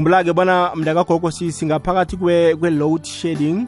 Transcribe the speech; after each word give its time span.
khumbula-ke 0.00 0.32
bona 0.32 0.70
mntakagogo 0.74 1.30
singaphakathi 1.30 2.16
kwe-load 2.16 3.04
shedding 3.04 3.66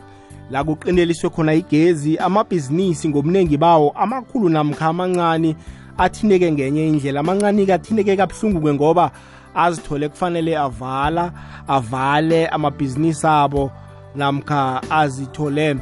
la 0.50 0.64
kuqineliswe 0.64 1.30
khona 1.30 1.54
igezi 1.54 2.16
amabhizinisi 2.18 3.08
ngobuningi 3.08 3.56
bawo 3.56 3.90
amakhulu 3.90 4.48
namkha 4.48 4.86
amancane 4.86 5.56
athineke 5.98 6.52
ngenye 6.52 6.88
indlela. 6.88 7.20
Amancane-ke 7.20 7.72
athineke 7.72 8.16
kabuhlungu-ke 8.16 8.74
ngoba 8.74 9.10
azithole 9.54 10.08
kufanele 10.08 10.56
avala 10.56 11.32
avale 11.68 12.46
amabhizinisi 12.46 13.26
abo 13.26 13.70
namkha 14.14 14.80
azithole 14.90 15.76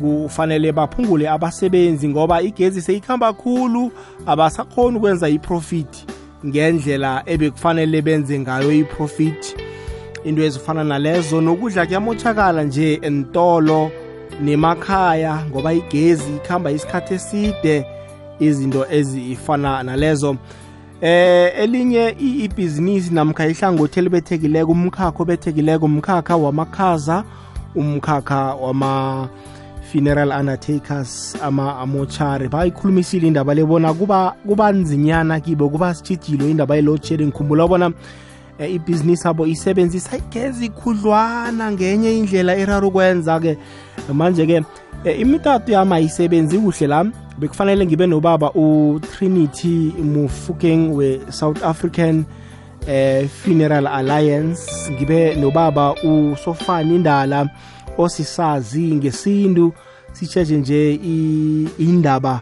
kufanele 0.00 0.72
baphungule 0.72 1.28
abasebenzi 1.28 2.08
ngoba 2.08 2.42
igezi 2.42 2.82
seyikhamba 2.82 3.32
khulu 3.32 3.92
abasakhoni 4.26 4.96
ukwenza 4.96 5.28
iprofit 5.28 6.06
ngendlela 6.46 7.22
ebekufanele 7.26 8.02
benze 8.02 8.38
ngayo 8.38 8.72
iprofit. 8.72 9.56
Into 10.24 10.42
ezifana 10.42 10.84
nalezo 10.84 11.40
nokudla 11.40 11.86
kuyamotshakala 11.86 12.62
nje 12.62 12.98
entolo 13.02 13.90
nemakhaya 14.42 15.44
ngoba 15.50 15.72
igezi 15.72 16.36
ikhamba 16.36 16.70
isikhathi 16.70 17.14
eside 17.14 17.86
izinto 18.40 18.86
ezifana 18.90 19.82
nalezo. 19.82 20.36
Eh 21.00 21.52
elinye 21.58 22.16
ibhizinisi 22.18 23.14
namkha 23.14 23.46
ihlangothi 23.46 24.00
elibethekileko 24.00 24.72
umkhakha 24.72 25.22
obethekileko 25.22 25.84
umkhakha 25.86 26.36
wamakhaza 26.36 27.24
umkhakha 27.74 28.54
wama 28.54 29.28
funeral 29.92 30.32
undertakers 30.32 31.36
ama-amochari 31.42 32.48
bayikhulumisile 32.48 33.26
indaba 33.26 33.54
le 33.54 33.64
bona 33.64 33.94
kuba 33.94 34.34
kuba 34.46 34.72
nzinyana 34.72 35.40
kibo 35.40 35.68
kuba 35.68 35.94
sitshijilo 35.94 36.48
indaba 36.48 36.76
ye-load 36.76 37.02
shedding 37.02 37.32
khumbula 37.32 37.66
bona 37.68 37.86
e, 37.88 37.92
ibhizinisi 38.68 39.28
abo 39.28 39.46
isebenzisa 39.46 40.16
igezi 40.16 40.68
khudlwana 40.68 41.72
ngenye 41.72 42.18
indlela 42.18 42.56
eraro 42.56 42.88
ukwenza-ke 42.88 43.56
manje-ke 44.12 44.62
e, 45.04 45.12
imitatu 45.20 45.72
yami 45.72 45.94
ayisebenzi 45.94 46.58
kuhle 46.58 46.86
la. 46.86 47.04
Bekufanele 47.38 47.86
ngibe 47.86 48.06
nobaba 48.06 48.52
utrinity 48.52 49.92
mufukeng 50.02 50.92
we-south 50.92 51.62
african 51.64 52.24
eh, 52.86 53.28
funeral 53.28 53.86
alliance. 53.86 54.90
Ngibe 54.90 55.34
nobaba 55.34 55.94
usofani 55.94 56.94
indala 56.94 57.48
osisazi 57.98 58.94
ngesintu. 58.94 59.72
Sitshetshe 60.12 60.56
nje 60.56 60.94
indaba 61.78 62.40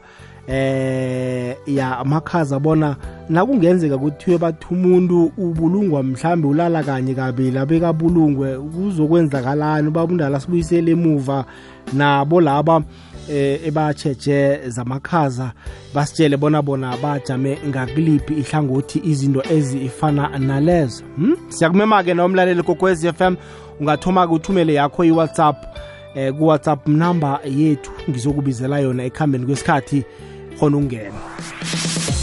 eh 0.48 1.56
ya 1.66 1.98
amakhaza 1.98 2.58
bona 2.58 2.96
nakungenzeka 3.28 3.98
kuthiwe 3.98 4.38
bathi 4.38 4.66
umuntu 4.70 5.32
ubulungwa 5.38 6.02
mhlambe 6.02 6.48
ulala 6.48 6.82
kanye 6.82 7.14
kabili 7.14 7.58
abekabulungwe 7.58 8.58
kuzokwenzakalani 8.58 9.90
babundala 9.90 10.40
sibuyisele 10.40 10.92
emuva 10.92 11.44
nabo 11.92 12.40
laba 12.40 12.82
eh 13.30 13.60
ebatsheje 13.66 14.60
zamakhaza 14.68 15.52
basitshele 15.94 16.36
bona 16.36 16.62
bona 16.62 16.96
bajame 16.96 17.58
ngakuliphi 17.68 18.34
ihlangothi 18.34 19.00
izinto 19.04 19.42
ezifana 19.50 20.38
nalezo 20.38 21.04
hmm? 21.16 21.36
siyakumema-ke 21.48 22.14
nomlaleli 22.14 22.62
kokwez 22.62 23.04
f 23.04 23.20
m 23.20 23.36
ungathoma-ke 23.80 24.32
uthumele 24.32 24.74
yakho 24.74 25.04
i-whatsapp 25.04 25.56
eh 26.14 26.32
ku-whatsapp 26.32 26.88
number 26.88 27.40
yethu 27.44 27.90
ngizokubizela 28.10 28.78
yona 28.78 29.04
ekuhambeni 29.04 29.46
kwesikhathi 29.46 30.04
khona 30.58 30.76
ukungena. 30.76 31.20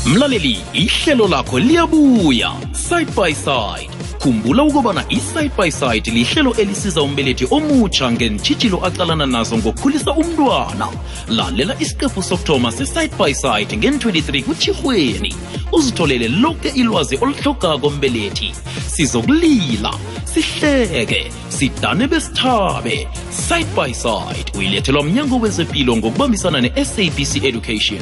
Mlaleli 0.05 0.57
ihlelo 0.73 1.27
lakho 1.27 1.59
liyabuya. 1.59 2.51
Side 2.73 3.11
by 3.15 3.33
side. 3.33 3.89
Khumbula 4.19 4.63
ukubana 4.63 5.05
i-side 5.09 5.51
by 5.57 5.71
side 5.71 6.11
lihlelo 6.11 6.53
elisiza 6.53 7.01
umbelethi 7.01 7.47
omutsha 7.51 8.11
ngentshitshilo 8.11 8.85
acalana 8.85 9.25
nazo 9.25 9.57
ngokukhulisa 9.57 10.11
umntwana. 10.13 10.87
Lalela 11.27 11.75
isiqephu 11.79 12.23
sokuthoma 12.23 12.71
se-side 12.71 13.15
by 13.17 13.33
side 13.33 13.77
ngen-23 13.77 14.43
kutshirhweni 14.43 15.35
uzitholele 15.71 16.27
lonke 16.27 16.69
ilwazi 16.69 17.17
oluhlogako 17.21 17.89
mbelethi. 17.89 18.51
Sizokulila 18.87 19.93
sihleke 20.25 21.31
sidane 21.49 22.07
besithabe. 22.07 23.07
Side 23.29 23.69
by 23.75 23.93
side 23.93 24.51
uyilethelwa 24.57 25.03
mnyango 25.03 25.39
wezempilo 25.39 25.97
ngokubambisana 25.97 26.61
ne-sabc 26.61 27.43
education 27.43 28.01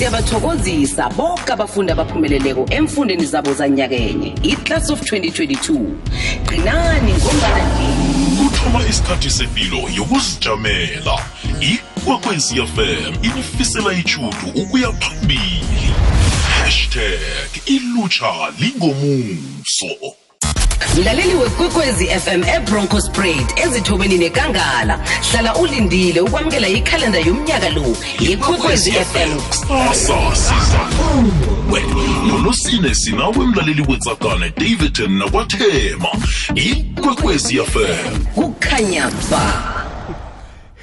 siyabathokozisa 0.00 1.10
bonke 1.10 1.52
abafundi 1.52 1.92
abaphumeleleko 1.92 2.66
emfundeni 2.70 3.26
zabo 3.26 3.52
zanyakenye. 3.54 4.34
Iclass 4.42 4.90
of 4.90 5.00
2022 5.02 5.94
qinani 6.48 7.12
ngombana 7.12 7.64
nje 7.68 8.42
kuthoma 8.42 8.88
isikhathi 8.88 9.30
sepilo 9.30 9.78
yokuzijamela. 9.96 11.18
Ikwekwezi 11.60 12.54
fm 12.54 13.14
inifisela 13.22 13.92
ichudu 13.92 14.46
ukuya 14.54 14.92
phambili. 14.92 15.92
Hashtag 16.48 17.50
ilutsha 17.66 18.32
lingomuso. 18.58 20.16
Mlaleli 20.96 21.34
wekwekwezi 21.34 22.06
fm 22.06 22.44
ebronco 22.56 23.00
sprayed 23.00 23.46
ezithobeni 23.64 24.18
nekangala 24.18 25.00
hlala 25.30 25.54
ulindile 25.56 26.20
ukwamukela 26.20 26.68
ikhalenda 26.68 27.18
yomnyaka 27.18 27.68
lo 27.68 27.96
yekwekwezi 28.20 28.92
fm 28.92 29.40
kusasa 29.40 30.34
siza 30.34 30.78
kuwe 30.78 31.82
ngolosine 32.26 32.94
sinawe 32.94 33.46
mlaleli 33.46 33.84
wetsakane 33.88 34.52
davidton 34.56 35.12
nakwathema 35.18 36.08
ikwekwezi 36.54 37.58
fm 37.58 38.24
kukhanya 38.34 39.10
ba. 39.30 39.79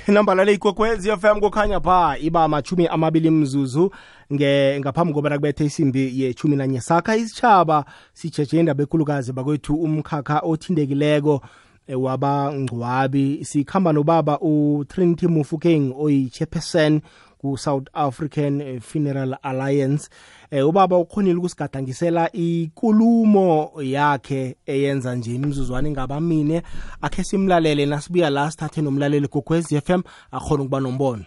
Inamba 0.07 0.35
lale 0.35 0.53
ikwekwezi 0.53 1.12
fm 1.12 1.40
kukhanya 1.40 1.79
pha 1.79 2.18
iba 2.19 2.47
machumi 2.47 2.88
amabili 2.88 3.29
mzuzu 3.29 3.91
nge 4.34 4.79
ngaphambi 4.79 5.13
kobana 5.13 5.35
kubethe 5.35 5.66
isimbi 5.66 6.22
yechumi 6.22 6.56
nanye. 6.56 6.81
Sakha 6.81 7.16
isitshaba 7.16 7.85
sijeje 8.13 8.59
indaba 8.59 8.84
ekhulukazi 8.84 9.34
bakwethu 9.34 9.75
umkhakha 9.75 10.40
othintekileko 10.40 11.41
eh, 11.88 12.01
wabangcwabi. 12.01 13.45
Sikhamba 13.45 13.94
nobaba 13.94 14.40
utrinity 14.40 15.28
mufukeng 15.28 15.94
oyi-chairperson 16.00 17.01
ku-south 17.38 17.88
african 17.94 18.62
eh, 18.62 18.81
funeral 18.81 19.38
alliance. 19.44 20.09
Eh, 20.51 20.67
ubaba 20.67 20.97
ukhonile 20.97 21.35
ukusigadangisela 21.35 22.31
ikulumo 22.31 23.71
yakhe 23.81 24.55
eyenza 24.65 25.15
nje 25.15 25.35
imizuzwana 25.35 25.87
ingabamine. 25.87 26.61
Akhe 27.01 27.23
simlalele 27.23 27.85
nasibuya 27.85 28.29
la 28.29 28.51
sithathe 28.51 28.81
nomlaleli 28.81 29.27
gokwez 29.27 29.71
f 29.71 29.89
m 29.89 30.03
akhona 30.31 30.63
ukuba 30.63 30.79
nombono. 30.79 31.25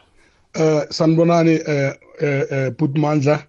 Eh 0.55 0.87
sanibonani 0.91 1.61
eh 1.67 1.95
eh 2.21 2.73
Putmandla 2.77 3.45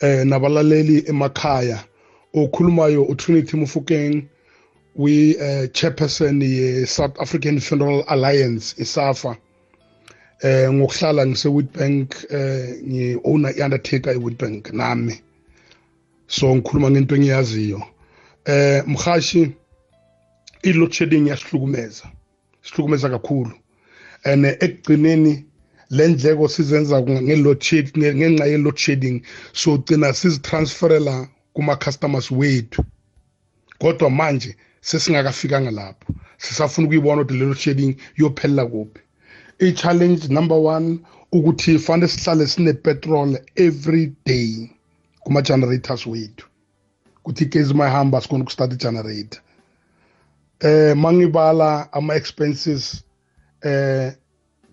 eh 0.00 0.26
nabalaleli 0.26 1.04
emakhaya. 1.08 1.84
Okhulumayo 2.34 3.04
uTrinity 3.08 3.56
Mufokeng 3.56 4.28
we 4.94 5.36
uh, 5.36 5.66
chairperson 5.72 6.42
ye 6.42 6.86
South 6.86 7.18
African 7.20 7.60
Funeral 7.60 8.04
Alliance 8.08 8.74
isafa. 8.78 9.36
Eh 10.42 10.72
ngokuhlala 10.72 11.26
ngise 11.26 11.48
Witbank 11.48 12.14
eh 12.30 12.76
ngi 12.84 13.16
owner 13.24 13.52
i-undertaker 13.56 14.12
e-Witbank 14.12 14.72
nami. 14.72 15.20
So 16.28 16.54
ngikhuluma 16.54 16.90
ngento 16.90 17.14
engiyaziyo. 17.16 17.82
Eh 18.44 18.82
mhashi 18.86 19.52
i-load 20.62 20.92
shedding 20.92 21.26
yasihlukumeza 21.28 22.10
sihlukumeza 22.62 23.10
kakhulu. 23.10 23.52
And 24.24 24.44
ekugcineni 24.44 25.44
lendleko 25.90 26.48
sizenza 26.48 27.00
nge-load 27.00 27.62
shed 27.62 27.92
ngenxa 27.96 28.46
ye-load 28.46 28.76
shedding 28.76 29.22
so 29.52 29.78
gcina 29.78 30.12
sizitransferela 30.12 31.28
kuma-customers 31.54 32.30
wethu. 32.30 32.84
Kodwa 33.78 34.10
manje 34.10 34.56
sesingakafikanga 34.80 35.70
lapho. 35.70 36.14
Sisafuna 36.38 36.86
ukuyibona 36.86 37.22
ukuthi 37.22 37.38
le-load 37.38 37.58
shedding 37.58 37.96
yophelela 38.16 38.66
kuphi. 38.66 39.00
I-challenge 39.58 40.28
number 40.28 40.56
one 40.56 40.98
ukuthi 41.32 41.78
fanele 41.78 42.08
sihlale 42.08 42.46
sine-petrol 42.46 43.38
every 43.56 44.12
day 44.24 44.70
kuma-generators 45.20 46.06
wethu. 46.06 46.46
Kuthi 47.22 47.44
igezi 47.44 47.74
mayihamba 47.74 48.20
sikhona 48.20 48.42
ukustarta 48.44 48.74
i-generator. 48.74 49.40
Eh 50.60 50.96
mangibala 50.96 51.92
ama-expenses 51.92 53.02
eh 53.62 54.12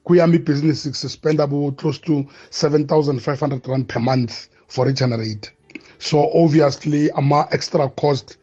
kuyami 0.04 0.36
ibhizinisi 0.36 0.94
sispenda 0.94 1.44
abo 1.44 1.72
close 1.72 2.02
to 2.02 2.26
7500 2.52 3.68
rand 3.68 3.88
per 3.88 4.02
month 4.02 4.48
for 4.68 4.88
a 4.88 4.94
generator 4.94 5.52
so 6.00 6.30
obviously 6.34 7.10
ama-extra 7.12 7.88
cost 7.90 8.38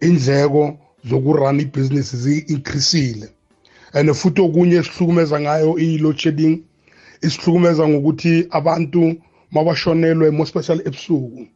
indleko 0.00 0.78
zokurun 1.04 1.60
ibhizinisi 1.60 2.16
zi-increasile 2.16 3.28
and 3.92 4.08
futhi 4.14 4.40
okunye 4.42 4.76
esihlukumeza 4.76 5.40
ngayo 5.40 5.78
i-load 5.78 6.18
shedding 6.18 6.62
isihlukumeza 7.22 7.88
ngokuthi 7.88 8.46
abantu 8.50 9.02
mabashonelwe 9.50 10.30
more 10.30 10.48
special 10.50 10.80
ebusuku 10.88 11.46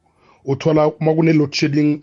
uthola 0.44 0.92
uma 1.00 1.14
kune-load 1.14 1.52
shedding 1.52 2.00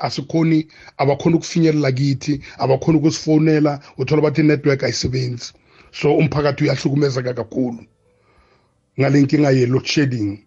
asikhoni 0.00 0.66
abakhoni 0.96 1.36
ukufinyelela 1.36 1.92
kithi 1.92 2.40
abakhoni 2.58 2.98
ukusifonela 2.98 3.80
uthola 3.98 4.22
bathi 4.22 4.42
network 4.42 4.82
ayisebenzi. 4.82 5.52
So 5.92 6.16
umphakathi 6.16 6.64
uyahlukumezeka 6.64 7.34
kakhulu 7.34 7.84
ngale 9.00 9.20
nkinga 9.22 9.50
ye-load 9.50 9.84
shedding 9.84 10.38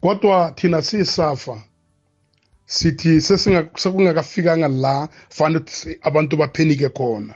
kodwa 0.00 0.52
thina 0.56 0.82
siyisafa 0.82 1.62
sithi 2.66 3.20
sekungakafikanga 3.76 4.68
la 4.68 5.08
fanele 5.28 5.98
abantu 6.02 6.36
baphenike 6.36 6.88
khona. 6.88 7.34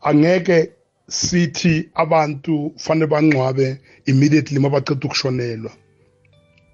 Angeke 0.00 0.72
sithi 1.08 1.88
abantu 1.94 2.72
fanele 2.76 3.06
bangcwabe 3.06 3.80
immediately 4.06 4.58
mabaceda 4.58 5.06
ukushonelwa. 5.06 5.72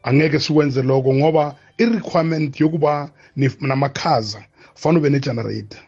Angeke 0.03 0.39
sikwenze 0.41 0.83
lokho 0.83 1.15
ngoba 1.15 1.57
i-requirement 1.79 2.61
yokuba 2.61 3.13
namakhaza 3.61 4.45
fanele 4.75 4.99
ube 4.99 5.11
ne-generator. 5.11 5.81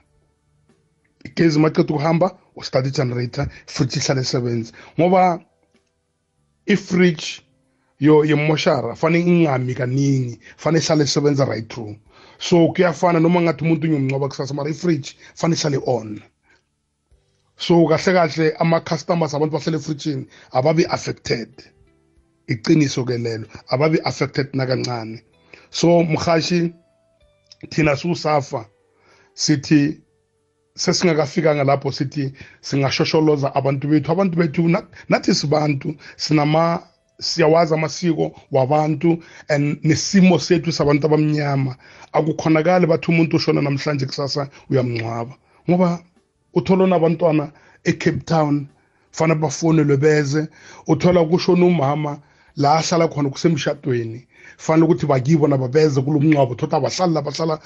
Igezi 1.24 1.58
maceda 1.58 1.94
ukuhamba 1.94 2.38
ustart 2.56 2.86
i-generator 2.86 3.48
futhi 3.66 3.98
ihlale 3.98 4.20
isebenze 4.20 4.72
ngoba 4.98 5.40
i-fridge 6.66 7.42
yo 8.00 8.24
yemoshara 8.24 8.94
fanele 8.94 9.24
ingami 9.24 9.74
kaningi 9.74 10.38
fanele 10.56 10.84
ihlale 10.84 11.04
isebenza 11.04 11.44
right 11.44 11.68
through. 11.68 11.96
So 12.38 12.68
kuyafana 12.68 13.20
noma 13.20 13.40
ngathi 13.40 13.64
umuntu 13.64 13.86
uyomngcwaba 13.86 14.28
kusasa 14.28 14.54
mara 14.54 14.70
i-fridge 14.70 15.16
fanele 15.34 15.58
ihlale 15.60 15.80
on 15.86 16.20
so 17.56 17.86
kahle 17.86 18.12
kahle 18.12 18.52
ama-customers 18.58 19.34
abantu 19.34 19.52
bahlele 19.52 19.76
efrijini 19.76 20.26
ababi 20.52 20.84
affected. 20.86 21.48
Iqiniso 22.48 23.04
ke 23.04 23.18
lelo 23.18 23.46
ababi 23.68 23.98
affected 24.04 24.52
nakancane. 24.52 25.22
So 25.70 26.02
mhashi 26.02 26.72
thina 27.70 27.96
siusafa 27.96 28.66
sithi 29.34 30.00
sesingakafikanga 30.76 31.64
lapho 31.64 31.92
sithi 31.92 32.32
singashosholoza 32.60 33.54
abantu 33.54 33.88
bethu. 33.88 34.12
Abantu 34.12 34.36
bethu 34.36 34.68
nathi 35.08 35.34
sibantu 35.34 35.94
sinama 36.16 36.82
siyawazi 37.20 37.74
amasiko 37.74 38.34
wabantu 38.50 39.22
and 39.48 39.78
nesimo 39.82 40.38
sethu 40.38 40.72
sabantu 40.72 41.06
abamnyama. 41.06 41.76
Akukhonakali 42.12 42.86
bathi 42.86 43.10
umuntu 43.10 43.36
ushona 43.36 43.62
namhlanje 43.62 44.06
kusasa 44.06 44.48
uyamngcwaba 44.70 45.34
ngoba 45.70 46.02
uthola 46.54 46.86
nabantwana 46.86 47.52
eCape 47.84 48.24
Town 48.24 48.66
fanele 49.12 49.40
bafonelwe 49.40 49.96
beze 49.96 50.48
uthola 50.86 51.24
kushona 51.24 51.66
umama 51.66 52.18
la 52.56 52.78
ahlala 52.78 53.08
khona 53.08 53.30
kusemshadweni 53.30 54.26
fanele 54.56 54.84
ukuthi 54.84 55.06
bakibo 55.06 55.48
nabo 55.48 55.68
beze 55.68 56.00
kulo 56.00 56.20
mncwabo 56.20 56.54
thola 56.54 56.76
abahlali 56.76 57.14
labahlala 57.14 57.58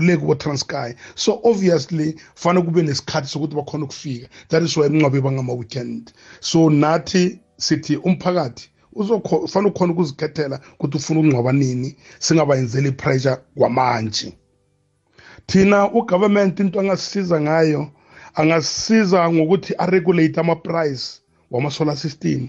le 0.00 0.16
kubo 0.16 0.34
Transkei. 0.34 0.94
So 1.14 1.40
obviously 1.44 2.16
fanele 2.34 2.64
kube 2.64 2.82
nesikhathi 2.82 3.28
sokuthi 3.28 3.54
bakhona 3.54 3.84
ukufika. 3.84 4.28
That 4.48 4.62
is 4.62 4.76
why 4.76 4.86
imncwabo 4.86 5.20
bangama 5.20 5.52
weekend 5.52 6.12
so 6.40 6.70
nathi 6.70 7.38
sithi 7.56 7.96
umphakathi 7.96 8.70
uzofanele 8.92 9.70
ukhona 9.70 9.92
ukuzikhethela 9.92 10.60
ukuthi 10.74 10.96
ufuna 10.96 11.20
ukungcwaba 11.20 11.52
nini 11.52 11.96
singabayenzeli 12.18 12.92
pressure 12.92 13.36
kwamanje. 13.56 14.32
Thina 15.46 15.90
ugovernment 15.92 16.60
into 16.60 16.80
angasisiza 16.80 17.40
ngayo 17.40 17.90
angasisiza 18.34 19.30
ngokuthi 19.32 19.74
aregulate 19.78 20.40
ama-price 20.40 21.20
wama-solar 21.50 21.96
system 21.96 22.48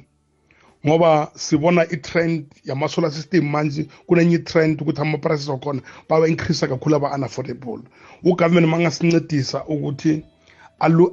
ngoba 0.87 1.31
sibona 1.35 1.83
i-trend 1.91 2.45
yama-solar 2.63 3.11
system 3.11 3.49
manje 3.49 3.87
kunenye 4.07 4.35
i-trend 4.35 4.81
ukuthi 4.81 5.01
ama-prices 5.01 5.47
wakhona 5.47 5.81
bawa-increase 6.09 6.67
kakhulu 6.67 6.95
aba-unaffordable. 6.95 7.83
Ugovernment 8.23 8.67
mangasincedisa 8.67 9.65
ukuthi 9.67 10.23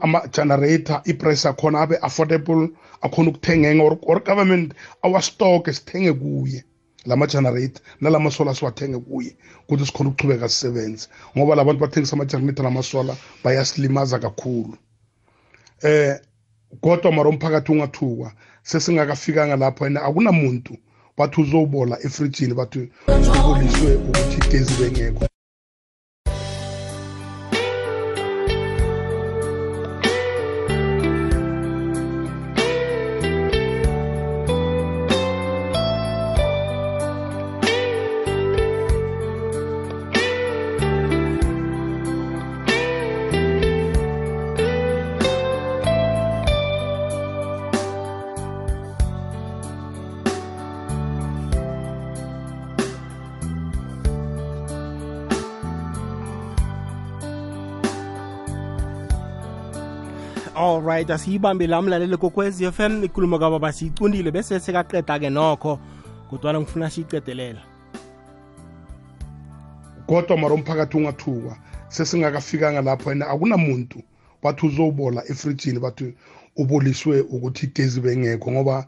ama-generator 0.01 1.03
i-price 1.05 1.49
yakhona 1.49 1.81
abe 1.81 1.97
affordable 2.03 2.69
akhona 3.03 3.29
ukuthengeka 3.31 3.83
or, 3.83 3.99
or 4.03 4.25
government 4.25 4.75
awastoke 5.03 5.73
sithenge 5.73 6.13
kuye. 6.13 6.65
Lama-generator 7.07 7.83
nalama-solar 8.01 8.55
siwathenge 8.55 8.99
kuye 8.99 9.37
ukuthi 9.65 9.87
sikhona 9.87 10.11
ukuchubeka 10.11 10.49
sisebenze. 10.49 11.09
Ngoba 11.37 11.55
labantu 11.55 11.81
bathengisa 11.81 12.17
ama-generator 12.17 12.65
namasolar 12.65 13.17
bayasilimaza 13.45 14.19
kakhulu. 14.19 14.77
Eh 15.83 16.21
kodwa 16.81 17.13
mara 17.13 17.29
umphakathi 17.29 17.73
ungathukwa 17.73 18.33
sesingakafikanga 18.63 19.57
lapho 19.57 19.85
and 19.85 19.99
akunamuntu 19.99 20.77
bathi 21.17 21.41
uzobola 21.41 21.99
efrijini 22.07 22.55
bathi 22.55 22.91
uboliswe 23.09 23.95
ukuthi 23.97 24.37
igezi 24.47 24.75
bengekho. 24.81 25.36
Alright 60.57 61.11
asiyibambe 61.11 61.67
la 61.67 61.83
mlaleli 61.83 62.17
kokwezi 62.17 62.73
FM 62.73 63.05
ikulumo 63.05 63.39
kababa 63.39 63.73
siyicundile 63.73 64.31
bese 64.31 64.61
sekaqeda-ke 64.61 65.31
nokho 65.31 65.79
kodwana 66.31 66.61
ngifuna 66.61 66.91
siyiqedelela. 66.91 67.61
Kodwa 70.07 70.37
mara 70.37 70.55
umphakathi 70.55 70.97
ungathukwa 70.97 71.57
sesingakafikanga 71.89 72.83
lapho 72.83 73.11
and 73.11 73.23
akunamuntu 73.23 74.03
bathi 74.43 74.67
uzobola 74.67 75.23
efrijini 75.29 75.79
bathi 75.79 76.15
uboliswe 76.57 77.21
ukuthi 77.21 77.67
igezi 77.67 78.01
bengekho 78.01 78.53
ngoba 78.53 78.87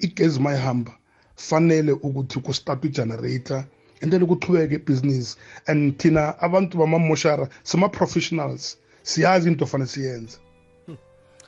igezi 0.00 0.40
mayihamba 0.40 0.92
fanele 1.36 1.92
ukuthi 1.92 2.40
kustatwe 2.40 2.88
i-generator 2.88 3.64
and 4.02 4.12
then 4.12 4.26
kuqhubeke 4.26 4.74
ibhizinisi 4.74 5.36
and 5.66 5.96
thina 5.98 6.38
abantu 6.40 6.78
bamamoshara 6.78 7.48
sima-professionals 7.62 8.76
siyazi 9.02 9.48
into 9.48 9.66
fanele 9.66 9.88
siyenze. 9.88 10.38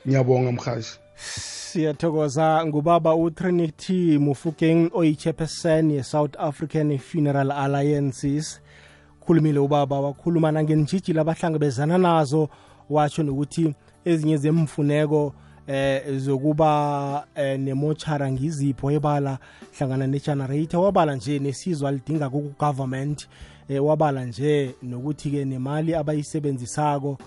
Ngiyabonga 0.07 0.51
mhashi 0.51 0.99
siyathokoza 1.69 2.65
ngubaba 2.65 3.15
utrinity 3.15 4.17
mufukeng 4.17 4.89
oyi-chairperson 4.93 5.91
ye-south 5.91 6.35
african 6.39 6.97
funeral 6.97 7.51
alliances. 7.51 8.59
Khulumile 9.25 9.59
ubaba 9.59 9.99
wakhuluma 9.99 10.51
nangenjijilo 10.51 11.21
abahlangabezana 11.21 11.97
nazo 11.97 12.49
watsho 12.89 13.23
nokuthi 13.23 13.75
ezinye 14.05 14.37
zemfuneko 14.37 15.33
eh 15.67 16.17
zokuba 16.17 17.27
eh, 17.35 17.59
nemochara 17.59 18.31
ngizipho 18.31 18.91
ebala 18.91 19.37
hlangana 19.77 20.07
ne-generator 20.07 20.79
wabala 20.79 21.15
nje 21.15 21.39
nesizo 21.39 21.87
alidinga 21.87 22.29
ku-government 22.29 23.27
eh, 23.67 23.85
wabala 23.85 24.25
nje 24.25 24.75
nokuthi-ke 24.83 25.45
nemali 25.45 25.95
abayisebenzisako 25.95 27.17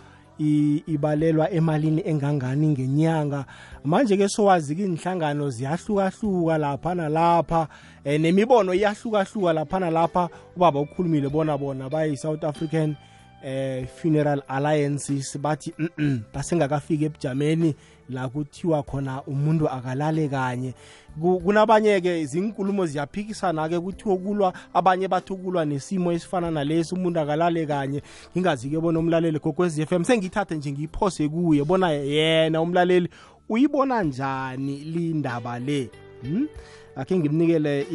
ibalelwa 0.87 1.50
emalini 1.50 2.02
engangani 2.06 2.68
ngenyanga. 2.68 3.44
Manje 3.84 4.16
ke 4.16 4.28
sowazi-ke 4.28 4.84
inhlangano 4.84 5.50
ziyahlukahluka 5.50 6.58
lapha 6.58 6.94
nalapha 6.94 7.68
um 8.04 8.22
nemibono 8.22 8.75
iyahlukahluka 8.75 9.52
lapha. 9.52 9.80
Nalapha 9.80 10.28
ubaba 10.56 10.80
ukhulumile 10.80 11.28
bona 11.28 11.58
bona 11.58 11.88
bayi-south 11.88 12.44
african 12.44 12.96
eh 13.44 13.87
funeral 13.87 14.42
alliances 14.49 15.38
bathi 15.38 15.75
mm 15.99 16.20
basengakafika 16.34 17.04
ebujameni 17.06 17.75
la 18.12 18.28
kuthiwa 18.28 18.83
khona 18.83 19.23
umuntu 19.23 19.69
akalale 19.69 20.28
kanye. 20.28 20.75
Kunabanye-ke 21.21 22.21
izinkulumo 22.21 22.87
ziyaphikisana-ke 22.87 23.81
kuthiwa 23.81 24.16
kulwa 24.16 24.52
abanye 24.75 25.09
bathi 25.09 25.33
ukulwa 25.33 25.64
nesimo 25.64 26.12
esifana 26.12 26.50
nalesi 26.50 26.95
umuntu 26.95 27.21
akalale 27.21 27.66
kanye. 27.66 28.02
Ngingazi-ke 28.37 28.81
bona 28.81 28.99
umlaleli 28.99 29.38
gokwezi 29.38 29.87
FM 29.87 30.04
sengiyithathe 30.04 30.54
nje 30.54 30.73
ngiyiphose 30.73 31.28
kuye 31.28 31.64
bona 31.64 31.90
yena 31.90 32.61
umlaleli 32.61 33.09
uyibona 33.49 34.02
njani 34.02 34.76
lindaba 34.76 35.59
le? 35.59 35.90
Hmm? 36.23 36.49
akhe 36.97 37.19
ngimnikele 37.19 37.87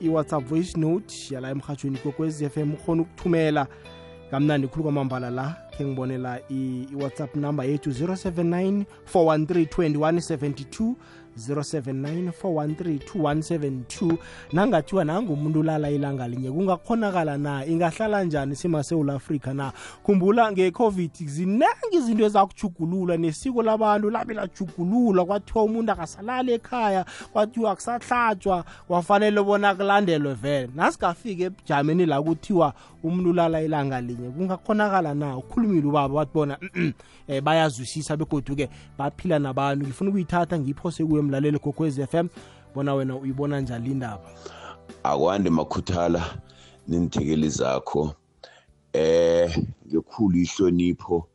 i-whatsapp 0.00 0.44
voice 0.44 0.78
note 0.78 1.34
yala 1.34 1.50
emhatshweni 1.50 1.98
kokwezi 1.98 2.48
FM 2.48 2.74
ukhona 2.74 3.02
ukuthumela 3.02 3.66
kamnandi 4.32 4.68
khulu 4.68 4.82
kwamambala 4.82 5.30
la 5.30 5.56
khe 5.76 5.84
ngibonela 5.84 6.40
i-whatsapp 6.50 7.36
number 7.36 7.66
yethu 7.70 7.90
079 7.90 8.84
413 9.14 9.88
2172 9.92 10.94
0794132172 11.38 14.16
nangathiwa 14.52 15.04
nangumuntu 15.04 15.60
ulala 15.60 15.90
ilanga 15.90 16.28
linye 16.28 16.50
kungakhonakala 16.50 17.38
na? 17.38 17.66
Ingahlala 17.66 18.24
njani 18.24 18.56
simasewula 18.56 19.14
afrika 19.14 19.54
na? 19.54 19.72
Khumbula 20.02 20.52
nge-covid 20.52 21.10
zinengi 21.24 21.92
izinto 21.92 22.24
ezakujugulula 22.24 23.16
nesiko 23.16 23.62
labantu 23.62 24.10
labe 24.10 24.34
lajugululwa 24.34 25.26
kwathiwa 25.26 25.64
umuntu 25.64 25.92
akasalali 25.92 26.52
ekhaya 26.52 27.04
kwathiwa 27.32 27.74
kusahlatshwa 27.74 28.64
kwafanele 28.86 29.42
bona 29.42 29.74
kulandelwe 29.74 30.34
vele. 30.34 30.68
Nasigafike 30.74 31.42
ebujameni 31.44 32.06
la 32.06 32.22
kuthiwa 32.22 32.74
umuntu 33.02 33.30
ulala 33.30 33.62
ilanga 33.62 34.00
linye 34.00 34.30
kungakhonakala 34.30 35.14
na? 35.14 35.36
Ukhulumile 35.36 35.86
ubaba 35.86 36.14
wathi 36.14 36.30
bona 36.34 36.58
um 37.38 37.44
bayazwisisa 37.44 38.16
begodu-ke 38.16 38.68
baphila 38.98 39.38
nabantu. 39.38 39.86
Ngifuna 39.86 40.10
ukuyithatha 40.10 40.58
ngiyiphose 40.58 41.04
kuyo 41.04 41.18
emlaleli 41.20 41.58
gokwez 41.58 41.98
f 41.98 42.14
m. 42.14 42.28
Bona 42.74 42.94
wena 42.94 43.16
uyibona 43.16 43.60
njani 43.60 43.90
indaba? 43.90 44.30
Akwande 45.02 45.50
makhuthala 45.50 46.38
nenithekeli 46.88 47.48
zakho. 47.48 48.14
Eh 48.92 49.58
ngekhulu 49.88 50.38
ihlonipho. 50.38 51.28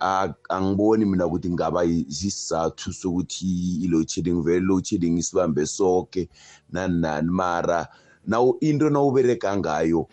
A- 0.00 0.34
angiboni 0.48 1.04
mina 1.04 1.26
ukuthi 1.26 1.50
ngaba 1.50 1.86
zisizathu 1.86 2.92
sokuthi 2.92 3.46
i-load 3.84 4.08
shedding 4.08 4.42
vele 4.42 4.60
load 4.60 4.84
shedding 4.84 5.18
isibambe 5.18 5.66
sonke 5.66 6.28
nani 6.72 7.00
nani? 7.00 7.30
Mara 7.30 7.88
naw 8.26 8.52
into 8.60 8.90
nawubereka 8.90 9.56
ngayo 9.56 10.08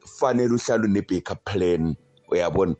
fanele 0.00 0.54
uhlale 0.54 0.84
une-backup 0.84 1.44
plan. 1.44 1.96
Uyabona? 2.28 2.76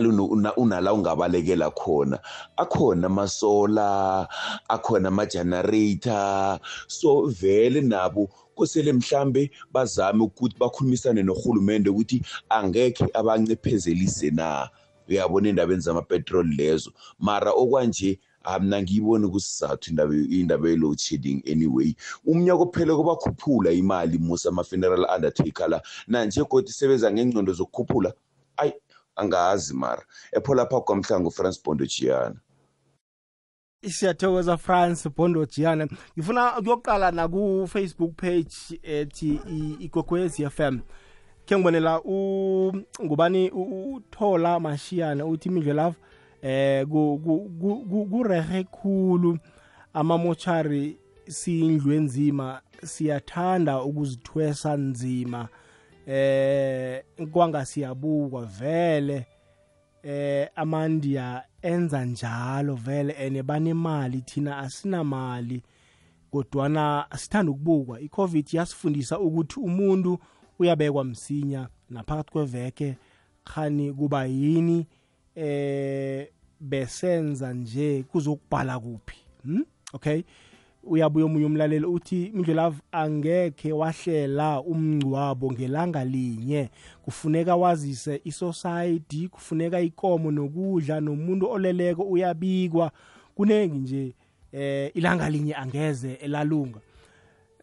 Una- 0.00 0.54
unala 0.56 0.92
ungabalekela 0.92 1.70
khona. 1.70 2.18
Akhona 2.56 3.06
amasola 3.06 4.28
akhona 4.68 5.08
ama-generator 5.08 6.58
so 6.86 7.26
vele 7.26 7.80
nabo 7.80 8.30
kosele 8.56 8.92
mhlambe 8.92 9.50
bazame 9.72 10.22
ukuthi 10.22 10.56
bakhulumisane 10.58 11.22
norhulumende 11.22 11.90
ukuthi 11.90 12.22
angekhe 12.48 13.06
abancephezelise 13.14 14.30
na. 14.30 14.68
Uyabona 15.08 15.48
endabeni 15.48 15.80
zamapetroli 15.80 16.56
lezo? 16.56 16.92
Mara 17.18 17.50
okwanje 17.52 18.18
mna 18.60 18.82
ngiyiboni 18.82 19.28
kusizathu 19.28 19.90
indaba 20.30 20.68
ye-load 20.68 20.98
shedding 20.98 21.42
anyway. 21.46 21.94
Umnyaka 22.26 22.62
ophele 22.62 22.94
kubakhuphula 22.94 23.70
imali 23.72 24.18
musa 24.18 24.48
ama-funeral 24.48 25.06
undertaker 25.14 25.68
la. 25.68 25.82
Nanje 26.08 26.42
godi 26.48 26.72
sebenza 26.72 27.12
ngengcondo 27.12 27.52
zokukhuphula 27.52 28.12
ayi 28.56 28.72
angazi 29.16 29.74
mara. 29.74 30.02
Epho 30.32 30.54
lapha 30.54 30.80
kwamhlangu 30.80 31.30
france 31.30 31.60
bondo 31.64 31.86
giana 31.86 32.36
siyathokoza 33.88 34.56
france 34.56 35.08
bondo 35.16 35.46
giana 35.46 35.88
ngifuna 36.18 36.58
ukuyoqala 36.58 37.10
naku-facebook 37.10 38.12
page 38.16 38.80
ethi 38.82 39.40
igogwezi 39.80 40.50
fm 40.50 40.80
khe 41.46 41.56
ngibonela 41.56 42.00
u- 42.04 42.72
ngubani? 43.04 43.50
U- 43.50 43.62
u- 43.62 43.94
uthola 43.94 44.60
mashiyana 44.60 45.26
uthi 45.26 45.50
mindlelavu 45.50 45.96
eh 46.42 46.86
ku- 46.86 47.20
ku- 47.24 47.50
ku- 47.60 47.84
ku- 47.90 48.06
kurehe 48.06 48.64
khulu 48.64 49.38
amamochari 49.92 50.98
siyindlu 51.28 51.92
enzima. 51.92 52.60
Siyathanda 52.84 53.82
ukuzithwesa 53.82 54.76
nzima. 54.76 55.48
Eh 56.06 57.04
kwanga 57.32 57.64
siyabukwa 57.66 58.44
vele. 58.46 59.26
Eh 60.02 60.48
amandiya 60.56 61.44
enza 61.62 62.04
njalo 62.04 62.74
vele 62.74 63.12
ene 63.12 63.42
banemali 63.42 64.20
thina 64.20 64.58
asinamali 64.58 65.62
kodwana 66.30 67.06
sithanda 67.16 67.52
ukubukwa. 67.52 68.00
I-covid 68.00 68.54
yasifundisa 68.54 69.18
ukuthi 69.18 69.60
umuntu 69.60 70.18
uyabekwa 70.58 71.04
msinya 71.04 71.68
naphakathi 71.90 72.32
kweveke 72.32 72.96
khani 73.44 73.92
kuba 73.92 74.24
yini? 74.24 74.86
Eh 75.34 76.28
besenza 76.60 77.52
nje 77.52 78.02
kuzokubhala 78.02 78.78
kuphi? 78.80 79.16
Hmm? 79.42 79.64
okay? 79.92 80.22
Uyabuya 80.86 81.26
omunye 81.26 81.46
umlaleli 81.46 81.86
uthi 81.86 82.30
mindlelavu 82.34 82.80
angekhe 82.92 83.72
wahlela 83.72 84.60
umngcwabo 84.60 85.52
ngelanga 85.52 86.04
linye. 86.04 86.70
Kufuneka 87.02 87.56
wazise 87.56 88.20
isociety 88.24 89.28
kufuneka 89.28 89.80
ikomo 89.80 90.30
nokudla 90.30 91.00
nomuntu 91.00 91.50
oleleko 91.50 92.02
uyabikwa. 92.02 92.90
Kunengi 93.34 93.78
nje 93.78 94.14
eh 94.52 94.90
ilanga 94.94 95.30
linye 95.30 95.54
angeze 95.54 96.12
elalunga. 96.12 96.80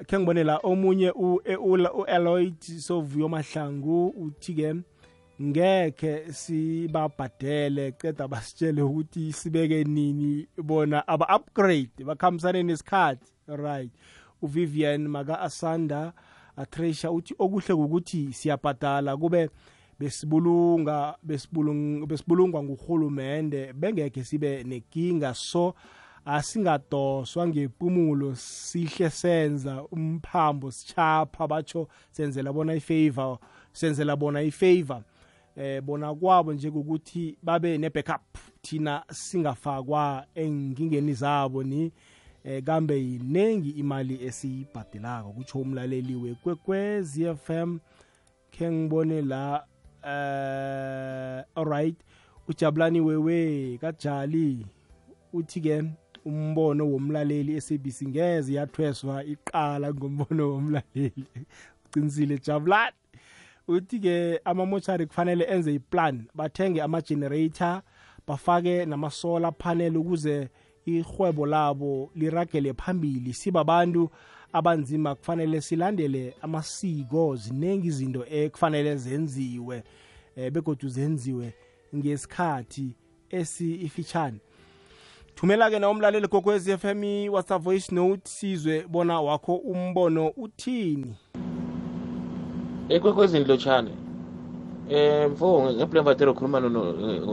Khe 0.08 0.20
ngibone 0.20 0.44
la 0.44 0.58
omunye 0.58 1.12
u- 1.12 1.42
ula- 1.64 1.94
u-eloid 1.94 2.62
sovuyo 2.62 3.30
mahlangu 3.30 4.08
uthi-ke 4.08 4.76
ngekhe 5.42 6.34
sibabhadele 6.34 7.92
ceda 7.92 8.28
basitshele 8.28 8.82
ukuthi 8.82 9.34
sibeke 9.34 9.84
nini 9.84 10.48
bona 10.58 11.08
aba-upgrade 11.08 12.04
bakhambisane 12.06 12.64
nesikhathi. 12.64 13.32
Right 13.48 13.92
uvivian 14.42 15.08
maka-asanda 15.08 16.14
atresha 16.58 17.12
uthi 17.12 17.36
okuhle 17.40 17.76
kukuthi 17.76 18.34
siyabhadala 18.34 19.18
kube 19.18 19.50
besibulunga 20.00 21.16
besibulung- 21.28 22.06
besibulungwa 22.06 22.64
ngurhulumende 22.64 23.74
bengekhe 23.74 24.24
sibe 24.24 24.64
nenkinga 24.64 25.34
so 25.34 25.76
asingadoswa 26.26 27.48
ngepumulo 27.48 28.36
sihle 28.36 29.10
senza 29.10 29.84
umphambo 29.92 30.72
sichapha 30.72 31.48
batsho 31.48 31.88
senzela 32.12 32.54
bona 32.54 32.76
ifavor 32.76 33.38
senzela 33.74 34.16
bona 34.16 34.42
ifavor. 34.42 35.04
Eh 35.58 35.82
bona 35.82 36.16
kwabo 36.16 36.54
nje 36.54 36.70
ukuthi 36.70 37.38
babe 37.44 37.78
ne-backup 37.78 38.38
thina 38.62 39.04
singafakwa 39.12 40.26
enkingeni 40.36 41.14
zabo 41.14 41.64
ni 41.64 41.92
eh 42.44 42.64
kambe 42.64 43.00
yinengi 43.00 43.70
imali 43.70 44.26
esiyibhadelako 44.26 45.30
kutsho 45.30 45.60
umlaleli 45.60 46.16
wekwekwezi 46.16 47.36
FM 47.36 47.78
khe 48.52 48.72
ngibone 48.72 49.22
la 49.22 49.66
eh 50.04 51.46
alright 51.56 51.96
ujabulani 52.48 53.02
wewe 53.02 53.78
kajali. 53.78 54.66
Uthi-ke 55.34 55.84
umbono 56.26 56.92
womlaleli 56.92 57.56
esabc 57.56 58.08
ngeze 58.08 58.54
yathweswa 58.54 59.24
iqala 59.24 59.94
ngombono 59.94 60.50
womlaleli. 60.50 61.26
Uqinisile 61.86 62.38
jabulani? 62.38 62.96
Uthi-ke 63.72 64.42
amamochari 64.46 65.06
kufanele 65.06 65.44
enze 65.46 65.74
iplan 65.74 66.24
bathenge 66.36 66.82
ama-generator 66.82 67.82
bafake 68.28 68.86
nama-solar 68.86 69.54
panel 69.58 69.98
ukuze 69.98 70.50
ihwebo 70.86 71.46
labo 71.46 72.12
liragele 72.16 72.74
phambili. 72.74 73.34
Sibabantu 73.34 74.10
abanzima 74.54 75.16
kufanele 75.16 75.62
silandele 75.62 76.34
amasiko 76.42 77.36
ziningi 77.36 77.88
izinto 77.88 78.26
ekufanele 78.32 78.96
zenziwe 78.96 79.84
eh, 80.36 80.52
begodu 80.52 80.88
zenziwe 80.90 81.54
ngesikhathi 81.96 82.96
esifitshane 83.30 84.40
thumela-ke 85.36 85.80
na 85.80 85.90
umlaleli 85.90 86.28
gokwezi 86.28 86.78
FM 86.78 87.04
i-whatsapp 87.04 87.62
voice 87.64 87.96
note 87.96 88.22
sizwe 88.30 88.86
bona 88.88 89.22
wakho 89.22 89.56
umbono 89.56 90.28
uthini. 90.28 91.16
Ekwekwezini 92.96 93.46
lotshane 93.46 93.94
um 94.92 95.32
mfo 95.32 95.74
ngeplemvatero 95.74 96.32
ukhuluma 96.32 96.60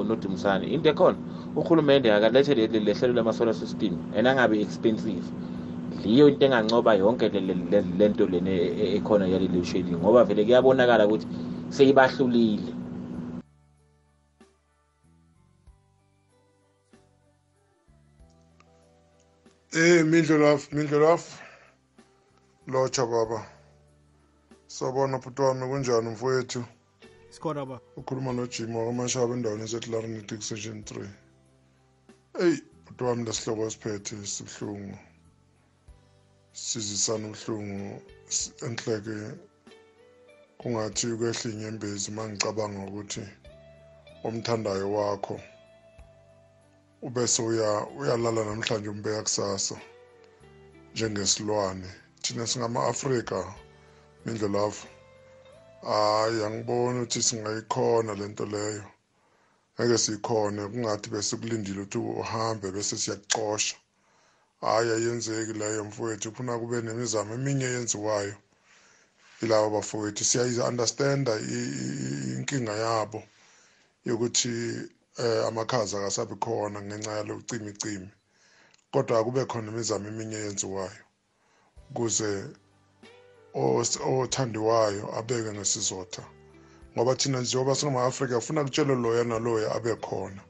nodimusane 0.09 0.67
into 0.75 0.89
ekhona 0.91 1.19
urhulumende 1.57 2.09
akalethe 2.13 2.55
le- 2.55 2.67
le- 2.73 2.81
lehlelo 2.87 3.15
lama-solar 3.15 3.55
system 3.55 3.99
and 4.17 4.27
angabi 4.29 4.63
expensive. 4.63 5.27
Liyo 6.05 6.29
into 6.29 6.47
engancoba 6.47 6.95
yonke 6.95 7.29
le- 7.33 7.41
le- 7.41 7.55
le- 7.71 7.97
le 7.99 8.09
nto 8.09 8.27
lena 8.27 8.51
e- 8.51 8.97
ekhona 8.97 9.27
yaleli 9.27 9.65
shading 9.65 9.99
ngoba 9.99 10.25
vele 10.25 10.45
kuyabonakala 10.45 11.07
ukuthi 11.07 11.27
seyibahlulile. 11.71 12.73
Eh 19.75 20.05
Mindlolafu 20.05 20.75
Mindlolafu 20.77 21.43
Locha 22.69 23.07
baba. 23.07 23.58
Sabona 24.69 25.19
bhuti 25.19 25.43
wami 25.43 25.67
kunjani 25.67 26.09
mfowethu? 26.11 26.65
Sikhona 27.31 27.67
ba? 27.67 27.81
Ukhuluma 27.97 28.33
nojima 28.33 28.79
wakamashaba 28.79 29.35
endaweni 29.35 29.65
esetlarinetic 29.65 30.43
section 30.43 30.83
3 30.83 31.09
eyi 32.43 32.63
bhuti 32.85 33.05
wami 33.05 33.25
lesihlobo 33.25 33.67
esiphethe 33.67 34.17
sibuhlungu. 34.27 34.99
Sizisana 36.53 37.27
ubuhlungu 37.29 38.03
s- 38.29 38.53
enhleke 38.67 39.17
kungathi 40.59 41.07
kwehla 41.19 41.51
inyembezi 41.53 42.11
uma 42.11 42.29
ngicabanga 42.29 42.81
ukuthi 42.89 43.23
omthandayo 44.25 44.93
wakho 44.93 45.41
ubese 47.03 47.43
uya 47.43 47.71
uyalala 47.99 48.45
namhlanje 48.45 48.89
umbeka 48.89 49.23
kusasa 49.23 49.77
njengesilwane. 50.95 51.89
Thina 52.23 52.47
singama-afrika. 52.47 53.55
Mindlelavu 54.29 54.87
hayi 55.83 56.45
angiboni 56.45 56.99
ukuthi 56.99 57.23
singayikhona 57.23 58.15
lento 58.15 58.47
leyo. 58.47 58.85
Ngeke 59.75 59.99
siyikhone 59.99 60.69
kungathi 60.69 61.11
bese 61.11 61.37
kulindile 61.37 61.81
ukuthi 61.81 61.99
uhambe 61.99 62.71
bese 62.71 62.97
siyakuxosha. 62.97 63.77
Hayi 64.61 64.91
ayenzeki 64.91 65.53
leyo 65.53 65.85
mfowethu 65.85 66.31
kufuna 66.31 66.59
kube 66.59 66.83
nemizamo 66.83 67.35
eminye 67.35 67.67
eyenziwayo 67.67 68.35
yilabo 69.41 69.71
bafowethu. 69.71 70.25
Siyayi-understanda 70.25 71.33
inkinga 72.37 72.73
yabo 72.73 73.23
yokuthi 74.05 74.53
eh 75.19 75.47
amakhaza 75.49 75.99
akasabi 75.99 76.35
khona 76.45 76.83
ngenxa 76.83 77.13
yalo 77.19 77.43
cimicimi. 77.49 78.11
Kodwa 78.93 79.19
akube 79.21 79.45
khona 79.45 79.69
imizamo 79.73 80.09
eminye 80.09 80.37
eyenziwayo 80.37 81.03
ukuze 81.91 82.31
othandiwayo 83.55 85.19
abeke 85.19 85.53
ngesizotha. 85.53 86.23
Ngoba 86.95 87.15
thina 87.15 87.41
njengoba 87.41 87.75
singama-afrika 87.75 88.37
kufuna 88.37 88.65
kutshele 88.65 88.95
loya 88.95 89.25
naloya 89.25 89.75
abe 89.75 89.95
khona 89.97 90.43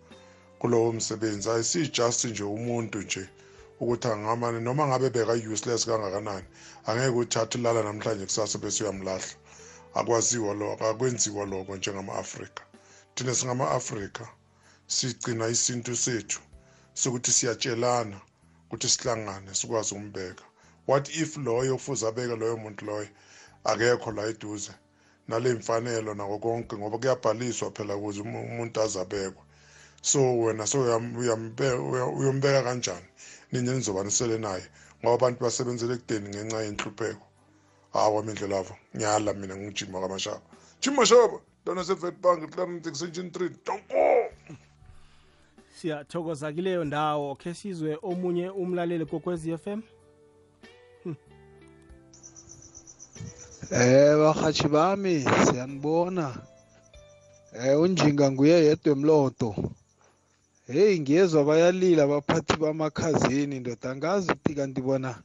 kulowo 0.58 0.92
msebenzi. 0.92 1.50
Ayisijust 1.50 2.24
nje 2.24 2.44
umuntu 2.44 2.98
nje 2.98 3.28
ukuthi 3.80 4.08
angamane 4.08 4.60
noma 4.60 4.86
ngabe 4.86 5.10
beka-useless 5.10 5.86
kangakanani 5.86 6.46
angeke 6.86 7.16
uthathe 7.18 7.58
ulala 7.58 7.82
namhlanje 7.82 8.24
kusasa 8.24 8.58
bese 8.58 8.84
uyamlahla. 8.84 9.34
Akwaziwa 9.94 10.54
lokho 10.54 10.84
akwenziwa 10.90 11.46
lokho 11.46 11.76
njengama-afrika. 11.76 12.62
Thina 13.14 13.34
singama-afrika 13.34 14.28
sigcina 14.86 15.48
isintu 15.48 15.96
sethu 15.96 16.40
sokuthi 16.94 17.32
siyatshelana 17.32 18.20
ukuthi 18.66 18.88
sihlangane 18.88 19.54
sikwazi 19.54 19.94
umbeka 19.94 20.47
what 20.88 21.08
if 21.08 21.36
loyo 21.36 21.74
kufuze 21.76 22.06
abeke 22.08 22.36
loyo 22.36 22.56
muntu 22.56 22.84
loyo? 22.84 23.08
Akekho 23.64 24.12
la 24.12 24.26
eduze. 24.26 24.72
Nale 25.28 25.54
mfanelo 25.54 26.14
nako 26.14 26.38
konke 26.38 26.76
ngoba 26.76 26.98
kuyabhaliswa 26.98 27.70
phela 27.70 27.96
ukuze 27.96 28.20
umuntu 28.20 28.80
azabekwe 28.80 29.42
so 30.02 30.38
wena 30.38 30.66
so 30.66 30.78
uyombeka 32.18 32.62
kanjani? 32.62 33.06
Ninye 33.52 33.72
nizoba 33.72 34.04
nisele 34.04 34.38
naye? 34.38 34.62
Ngoba 35.04 35.14
abantu 35.14 35.44
basebenzele 35.44 35.94
ekudeni 35.94 36.28
ngenxa 36.28 36.62
yenhlupheko. 36.62 37.26
Hawa 37.92 38.22
mindlelavo 38.22 38.76
ngiyala 38.96 39.34
mina 39.34 39.56
ngijima 39.56 40.00
kamashaba. 40.00 40.40
Jima 40.80 41.06
shaba 41.06 41.40
ntwana 41.62 41.84
sevetbank 41.84 42.50
clarent 42.54 42.86
extension 42.86 43.30
three 43.30 43.50
donko 43.66 44.32
siyathokoza 45.76 46.52
kileyo 46.52 46.84
ndawo. 46.84 47.34
Khe 47.34 47.54
sizwe 47.54 47.98
omunye 48.02 48.50
umlaleli 48.50 49.06
kokwezi 49.06 49.58
FM 49.58 49.80
Eh 53.68 54.16
bahathi 54.16 54.64
bami 54.64 55.20
siyanibona. 55.44 56.32
Eh 57.52 57.76
unjinga 57.76 58.32
nguye 58.32 58.64
yedwa 58.64 58.92
emlodo. 58.96 59.52
Hey 60.66 60.96
ngiyezwa 61.00 61.44
bayalila 61.44 62.02
abaphathi 62.04 62.56
bamakhazini 62.56 63.60
ndoda 63.60 63.90
angazi 63.90 64.32
ukuthi 64.32 64.54
kanti 64.54 64.80
bona 64.80 65.20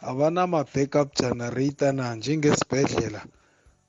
abanama 0.00 0.64
backup 0.64 1.12
generator 1.20 1.92
na 1.92 2.14
njengesibhedlela. 2.16 3.20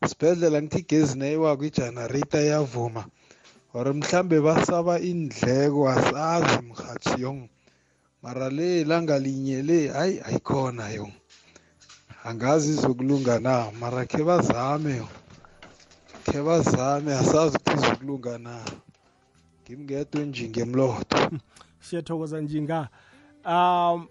Sibhedlela 0.04 0.62
ngithi 0.62 0.80
igezi 0.84 1.16
nayiwako 1.18 1.64
i-generator 1.64 2.44
iyavuma. 2.44 3.08
Or 3.74 3.88
mhlambe 3.94 4.44
basaba 4.44 5.00
indleko 5.00 5.88
asazi 5.88 6.60
mhathi 6.68 7.22
yong. 7.24 7.48
Mara 8.22 8.50
le 8.50 8.84
langa 8.84 9.16
linye 9.20 9.62
le 9.62 9.88
hayi 9.88 10.20
ayikhona 10.28 10.92
yong. 10.92 11.14
Angazi 12.28 12.72
izokulunga 12.72 13.40
na 13.40 13.72
mara 13.80 14.06
khe 14.06 14.24
bazame 14.24 15.02
khe 16.26 16.42
bazame 16.44 17.14
asazi 17.14 17.58
ukuthi 17.58 17.78
izokulunga 17.78 18.38
na. 18.38 18.56
Ngimngedwa 19.64 20.22
njinge 20.24 20.62
emlodo 20.62 21.18
siyathokoza 21.86 22.42
njinga 22.42 22.90
um 23.46 24.08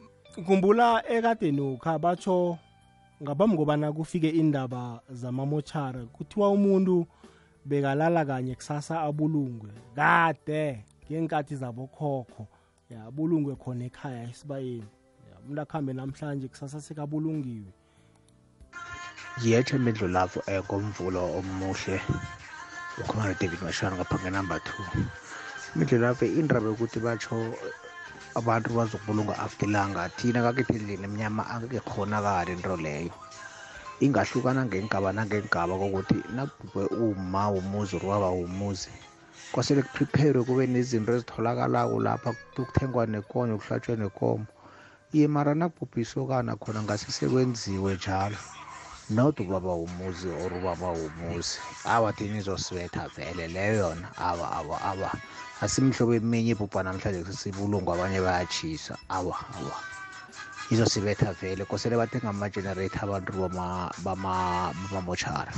kumbula 0.47 1.09
ekadeni 1.09 1.61
ukha 1.61 1.99
batsho 1.99 2.59
ngaphambi 3.23 3.57
kobana 3.57 3.93
kufike 3.93 4.29
indaba 4.29 5.01
zamamotshara 5.11 6.01
kuthiwa 6.13 6.51
umuntu 6.51 7.07
bekalala 7.65 8.25
kanye 8.25 8.55
kusasa 8.55 9.01
abulungwe. 9.01 9.71
Kade 9.95 10.85
ngenkathi 11.05 11.57
zabokhokho 11.57 12.47
ya 12.91 13.05
abulungwe 13.05 13.57
khona 13.57 13.85
ekhaya 13.85 14.31
esibayeni. 14.31 14.89
Umuntu 15.45 15.61
akuhambe 15.63 15.93
namhlanje 15.93 16.49
kusasa 16.49 16.81
sekabulungiwe 16.81 17.73
yetsho 19.45 19.77
imidlo 19.77 20.09
lapho 20.09 20.41
um 20.49 20.63
komvulo 20.63 21.21
omuhle 21.39 22.01
ukhuluma 22.99 23.29
nodavid 23.29 23.61
mashana 23.63 23.97
ngapha 23.97 24.17
ngenumber 24.19 24.61
two. 24.65 24.85
Imidlo 25.75 25.99
lapho 25.99 26.25
indaba 26.25 26.69
yokuthi 26.73 27.01
batsho 27.01 27.37
abantu 28.35 28.73
bazokubulunga 28.73 29.37
after 29.39 29.69
ilanga 29.69 30.09
thina 30.17 30.41
kakithi 30.41 30.79
endlini 30.79 31.05
emnyama 31.05 31.45
angeke 31.53 31.81
khonakale 31.85 32.53
into 32.53 32.77
leyo. 32.77 33.13
Ingahlukana 34.01 34.65
ngengaba 34.65 35.13
nangengaba 35.13 35.77
kokuthi 35.77 36.17
nakubhubhe 36.33 36.89
uma 36.97 37.51
umuzi 37.51 37.97
or 37.97 38.07
waba 38.07 38.31
umuzi 38.31 38.89
kwasele 39.53 39.83
kuprepare 39.83 40.41
kube 40.45 40.67
nezinto 40.67 41.13
ezitholakalako 41.13 42.01
lapha 42.01 42.33
kuthengwa 42.57 43.07
nekonyo 43.07 43.61
kuhlatshwe 43.61 43.97
nekomo. 43.97 44.47
Iye 45.13 45.29
mara 45.29 45.55
nakubhubhe 45.55 46.01
isokana 46.01 46.57
khona 46.57 46.83
ngase 46.83 47.13
sekwenziwe 47.13 47.95
njalo. 47.95 48.37
Not 49.11 49.41
ubaba 49.41 49.75
umuzi 49.75 50.29
or 50.29 50.53
ubaba 50.53 50.91
umuzi 50.93 51.59
awa 51.85 52.13
thina 52.13 52.39
izosibetha 52.39 53.09
vele 53.17 53.49
leyo 53.49 53.75
yona 53.75 54.17
awa 54.19 54.53
awa 54.53 54.81
awa. 54.83 55.13
Asimhlobo 55.61 56.15
eminye 56.15 56.51
ibhubha 56.51 56.83
namhlanje 56.83 57.33
sibulungu 57.33 57.93
abanye 57.93 58.21
bayatshisa 58.21 58.99
awa 59.09 59.37
awa. 59.57 59.77
Izosibetha 60.71 61.33
vele 61.33 61.65
kosele 61.65 61.97
bathenga 61.97 62.29
ama-generator 62.29 63.03
abantu 63.05 63.33
bamamotshara 64.05 65.53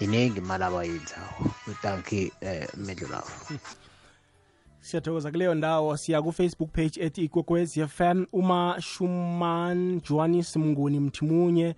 iningi 0.00 0.38
imali 0.38 0.64
abayenzawo 0.64 1.50
utanki 1.66 2.32
um 2.42 2.84
medlo 2.86 3.08
lapho 3.08 3.54
siyathokoza 4.80 5.30
kuleyo 5.30 5.54
ndawo. 5.54 5.96
Siya 5.96 6.22
kufacebook 6.22 6.70
page 6.72 7.00
ethi 7.00 7.24
ikwekwez 7.24 7.76
f 7.78 8.00
m 8.00 8.26
shuman 8.80 10.00
johannis 10.00 10.56
mnguni 10.56 11.00
mthimunye 11.00 11.74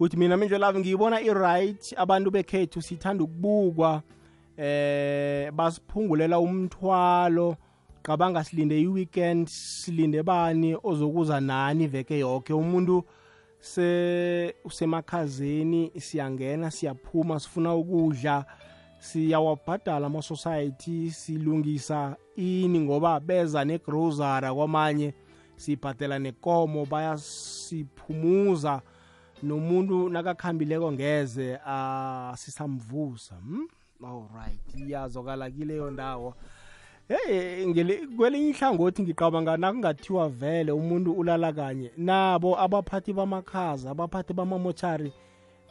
uthi 0.00 0.16
mina 0.16 0.36
minjo 0.36 0.58
love 0.58 0.78
ngiyibona 0.78 1.20
i-right 1.20 1.94
abantu 1.96 2.30
bekhethu 2.30 2.82
sithanda 2.82 3.24
ukubukwa 3.24 4.02
eh 4.56 5.50
basiphungulela 5.52 6.38
umthwalo. 6.40 7.56
Qabanga 8.02 8.44
silinde 8.44 8.80
i-weekend 8.80 9.48
silinde 9.48 10.22
bani 10.22 10.76
ozokuza 10.82 11.40
nani 11.40 11.86
veke 11.86 12.18
yonke 12.18 12.52
umuntu 12.52 13.04
se 13.60 14.54
usemakhazeni 14.64 15.92
siyangena 15.98 16.70
siyaphuma 16.70 17.40
sifuna 17.40 17.74
ukudla 17.74 18.44
siyawabhadala 18.98 20.06
ama-society 20.06 21.10
silungisa 21.10 22.16
ini 22.36 22.80
ngoba 22.80 23.20
beza 23.20 23.64
negrosara 23.64 24.54
kwamanye 24.54 25.14
sibhadela 25.56 26.18
nekomo 26.18 26.86
bayasiphumuza. 26.86 28.82
Nomuntu 29.44 30.08
nakakhambileko 30.08 30.92
ngeze 30.92 31.58
asisamvusa 31.66 33.34
hmm? 33.34 33.68
alright 34.04 34.74
iyazokala 34.74 35.50
kileyo 35.50 35.90
ndawo. 35.90 36.34
Hey 37.08 37.64
kwelinye 38.16 38.48
ihlangothi 38.48 39.02
ngiqabanga 39.02 39.56
nakungathiwa 39.56 40.28
vele 40.28 40.72
umuntu 40.72 41.12
ulala 41.12 41.52
kanye 41.52 41.90
nabo 41.96 42.60
abaphathi 42.60 43.12
bamakhaza 43.12 43.90
abaphathi 43.90 44.32
bamamochari 44.32 45.12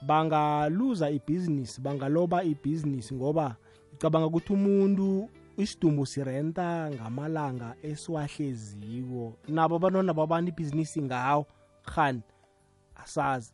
bangaluza 0.07 1.09
ibhizinisi 1.09 1.81
bangaloba 1.81 2.43
ibhizinisi 2.43 3.15
ngoba 3.15 3.55
ngicabanga 3.93 4.27
ukuthi 4.27 4.53
umuntu 4.53 5.29
isidumbu 5.57 6.05
sirenta 6.05 6.91
ngamalanga 6.93 7.75
esiwahleziko. 7.83 9.33
Nabo 9.47 9.75
abantwana 9.75 10.13
babana 10.13 10.49
ibhizinisi 10.49 11.01
ngawo 11.01 11.45
khani 11.85 12.21
asazi. 13.03 13.53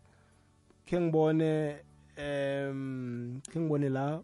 Khe 0.89 0.99
ngibone 1.02 1.75
um 2.17 3.41
khe 3.52 3.60
ngibone 3.60 3.89
la 3.89 4.21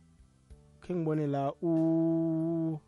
khe 0.82 0.96
ngibone 0.96 1.28
la 1.28 1.52
u 1.62 2.80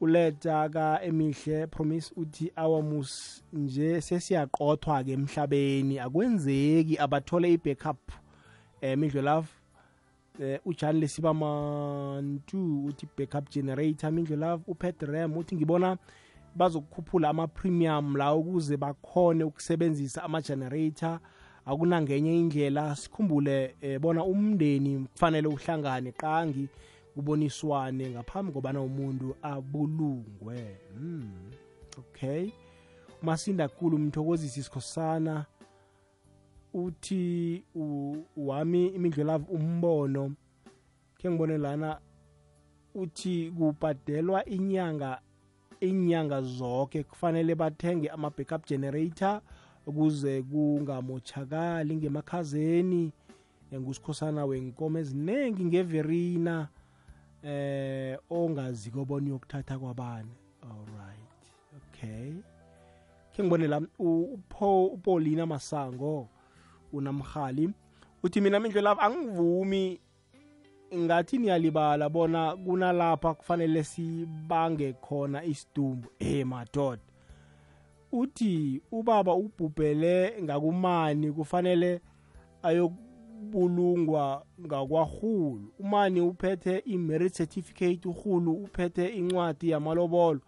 uleta 0.00 0.68
ka 0.68 1.00
emihle 1.02 1.66
promise 1.66 2.12
uthi 2.16 2.52
awamus 2.56 3.42
nje 3.52 4.00
sesiyaqothwa 4.00 5.04
ke 5.04 5.12
emhlabeni. 5.12 5.98
Akwenzeki 5.98 6.98
abathole 6.98 7.52
i-backup 7.52 8.12
eh 8.80 8.98
midlo 8.98 9.22
love 9.22 9.48
eh, 10.40 10.60
ujan 10.64 11.00
lesiba 11.00 11.34
mantu 11.34 12.84
uthi 12.86 13.08
backup 13.16 13.50
generator. 13.50 14.12
Mindlo 14.12 14.36
love 14.36 14.64
upet 14.66 15.02
ram 15.02 15.36
uthi 15.36 15.56
ngibona 15.56 15.96
bazokukhuphula 16.56 17.28
ama-premium 17.28 18.16
la 18.16 18.34
ukuze 18.34 18.76
bakhone 18.76 19.44
ukusebenzisa 19.44 20.22
ama-generator. 20.22 21.20
Akunangenye 21.70 22.40
indlela 22.40 22.96
sikhumbule 22.96 23.74
eh, 23.80 24.00
bona 24.00 24.24
umndeni 24.24 25.06
kufanele 25.12 25.48
uhlangane 25.48 26.12
qangi 26.12 26.68
kuboniswane 27.14 28.10
ngaphambi 28.10 28.52
kobana 28.52 28.80
umuntu 28.80 29.36
abulungwe 29.42 30.76
hmm. 30.94 31.50
okay 31.98 32.50
masinda 33.22 33.68
kulu 33.68 33.98
mthokozisi 33.98 34.62
sikhosana 34.62 35.46
uthi 36.74 37.62
u- 37.74 38.16
wami 38.36 38.86
imidlolavu 38.86 39.52
umbono 39.54 40.32
ke 41.18 41.30
ngibone 41.30 41.58
lana 41.58 41.98
uthi 42.94 43.50
kubhadelwa 43.58 44.44
inyanga 44.44 45.20
inyanga 45.80 46.42
zonke 46.42 47.02
kufanele 47.02 47.54
bathenge 47.54 48.08
ama-backup 48.08 48.66
generator 48.66 49.40
ukuze 49.90 50.42
kungamochakali 50.42 51.96
ngemakhazeni 51.96 53.12
ngusikhosana 53.74 54.44
wenkomo 54.44 54.98
eziningi 54.98 55.64
ngeverina 55.64 56.68
eh 57.42 58.18
ongazi 58.30 58.90
kobona 58.90 59.26
uyokuthatha 59.26 59.78
kwabani. 59.78 60.30
Alright 60.62 61.42
okay. 61.76 62.32
Khe 63.32 63.42
ngibone 63.42 63.66
la 63.68 63.80
u- 63.98 64.22
upho 64.34 64.86
upolina 64.86 65.46
masango 65.46 66.28
unamhali 66.92 67.70
uthi 68.22 68.40
mina 68.40 68.60
mindlo 68.60 68.80
lava 68.82 69.02
angivumi 69.02 70.00
ngathi 70.94 71.38
niyalibala 71.38 72.08
bona 72.08 72.56
kunalapha 72.56 73.34
kufanele 73.34 73.84
sibange 73.84 74.92
khona 74.92 75.44
isidumbu. 75.44 76.08
Eh 76.18 76.46
madoda 76.46 77.02
uthi 78.12 78.82
ubaba 78.92 79.34
ubhubhele 79.34 80.42
ngakumani 80.42 81.32
kufanele 81.32 82.00
ayokubulungwa 82.62 84.44
ngakwarhulu. 84.66 85.72
Umani 85.78 86.20
uphethe 86.20 86.78
i-merit 86.78 87.36
certificate 87.36 88.08
urhulu 88.08 88.52
uphethe 88.52 89.08
incwadi 89.08 89.70
yamalobolo. 89.70 90.40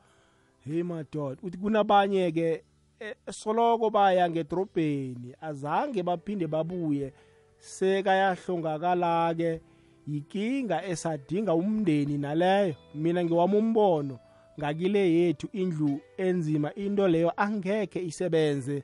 Hey 0.65 0.83
madoda 0.83 1.41
uthi 1.43 1.59
kunabanye-ke 1.59 2.65
eh, 3.01 3.15
soloko 3.31 3.91
baya 3.91 4.31
ngedrobheni 4.31 5.35
azange 5.41 6.03
baphinde 6.03 6.47
babuye 6.47 7.13
sekayahlongakala-ke 7.59 9.61
yikinga 10.07 10.85
esadinga 10.85 11.55
umndeni 11.55 12.19
naleyo. 12.19 12.75
Mina 12.95 13.25
ngiwami 13.25 13.57
umbono 13.57 14.19
ngakile 14.63 15.13
yethu 15.13 15.49
indlu 15.53 16.01
enzima 16.17 16.75
into 16.75 17.09
leyo 17.09 17.33
angekhe 17.37 18.05
isebenze 18.05 18.83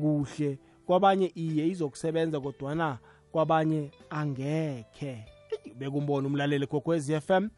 kuhle. 0.00 0.58
Kwabanye 0.86 1.32
iye 1.34 1.68
izokusebenza 1.68 2.40
kodwana 2.40 2.98
kwabanye 3.32 3.90
angekhe. 4.10 5.24
Eyi, 5.64 5.74
bekumbona 5.74 6.26
umlaleli 6.26 6.66
kokwez 6.66 7.10
FM 7.20 7.48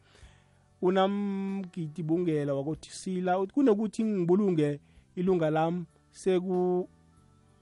unamgidi 0.81 2.03
bungela 2.03 2.53
wakothisila 2.53 3.39
uthi 3.39 3.53
kunokuthi 3.53 4.03
ngibulunge 4.03 4.79
ilunga 5.15 5.49
lami 5.49 5.85
seku 6.11 6.89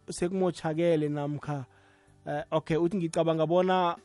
sekumotshakele 0.09 1.09
namkha 1.09 1.65
uh, 2.25 2.41
okay 2.51 2.77
uthi 2.77 2.97
ngicabanga 2.97 3.45
bona 3.45 3.95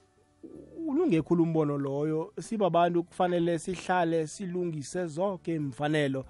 ulunge 1.04 1.22
khulu 1.22 1.42
umbono 1.42 1.78
loyo. 1.78 2.32
Sibabantu 2.40 3.04
kufanele 3.04 3.58
sihlale 3.58 4.26
silungise 4.26 5.06
zonke 5.06 5.54
imfanelo. 5.54 6.24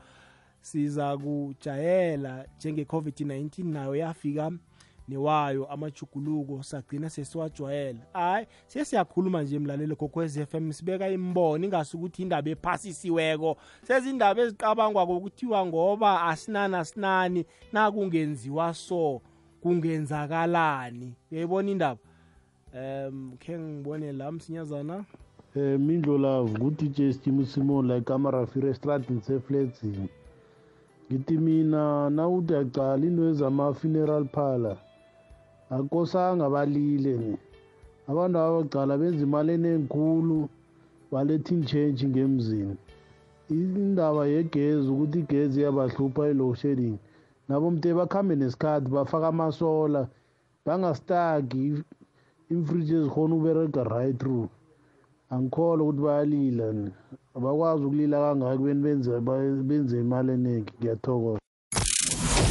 Siza 0.61 1.19
kujayela 1.19 2.47
njenge-covid-19 2.59 3.65
nayo 3.65 3.97
yafika 3.97 4.51
newayo 5.09 5.67
amajuguluko 5.67 6.63
sagcina 6.63 7.11
sesiwajwayela. 7.11 7.99
Hayi 8.13 8.47
siye 8.67 8.85
siyakhuluma 8.85 9.43
nje 9.43 9.59
mlaleli 9.59 9.95
gokwez 9.95 10.37
f 10.37 10.55
m 10.55 10.73
sibeka 10.73 11.09
imbono 11.09 11.65
ingasukuthi 11.65 12.23
indaba 12.23 12.51
ephasisiweko. 12.51 13.57
Sezindaba 13.87 14.43
eziqabangwa 14.43 15.07
kokuthiwa 15.07 15.67
ngoba 15.67 16.23
asinani 16.23 16.77
asinani 16.77 17.45
nakungenziwa 17.73 18.75
so 18.75 19.21
kungenzakalani. 19.61 21.15
Uyayibona 21.31 21.71
indaba? 21.71 22.01
Um 22.75 23.37
khe 23.39 23.59
ngibone 23.59 24.13
la 24.13 24.33
msinyazana. 24.33 25.05
Um 25.57 25.79
mindlo 25.87 26.19
love 26.19 26.59
ngu-dj 26.59 27.13
stimo 27.13 27.45
simon 27.45 27.87
la 27.87 27.97
ikamarafire 27.97 28.71
estradini 28.71 29.21
sefledzini 29.21 30.09
ngithi 31.13 31.39
mina 31.39 32.11
nawuthi 32.11 32.55
acala 32.55 33.07
into 33.07 33.23
ezama-funeral 33.31 34.25
parlor 34.25 34.77
akosanga 35.71 36.51
balile 36.51 37.17
ne. 37.17 37.39
Abantu 38.09 38.39
abacala 38.39 38.99
benza 38.99 39.23
imali 39.23 39.53
enenkhulu 39.53 40.49
baletha 41.13 41.55
intshentshi 41.55 42.07
ngemzini. 42.09 42.77
Indaba 43.51 44.27
yegezi 44.27 44.89
ukuthi 44.89 45.19
igezi 45.19 45.61
iyabahlupha 45.61 46.29
i-low 46.31 46.55
shedding 46.55 46.99
nabo 47.49 47.71
mde 47.71 47.95
bakhambe 47.95 48.37
nesikhathi 48.37 48.89
bafaka 48.91 49.29
amasola 49.29 50.09
bangastagi 50.67 51.85
imfriji 52.51 52.95
ezikhona 52.95 53.35
uberega 53.35 53.85
right 53.85 54.19
through. 54.19 54.49
Angikholwa 55.31 55.89
ukuthi 55.89 56.03
bayalila 56.03 56.73
ne 56.73 56.91
abakwazi 57.37 57.85
ukulila 57.85 58.19
kangaki 58.21 58.63
beni 58.63 58.83
benze 58.83 59.21
benze 59.69 60.01
imali 60.01 60.33
eningi 60.33 60.73
ngiyathokoza. 60.79 61.41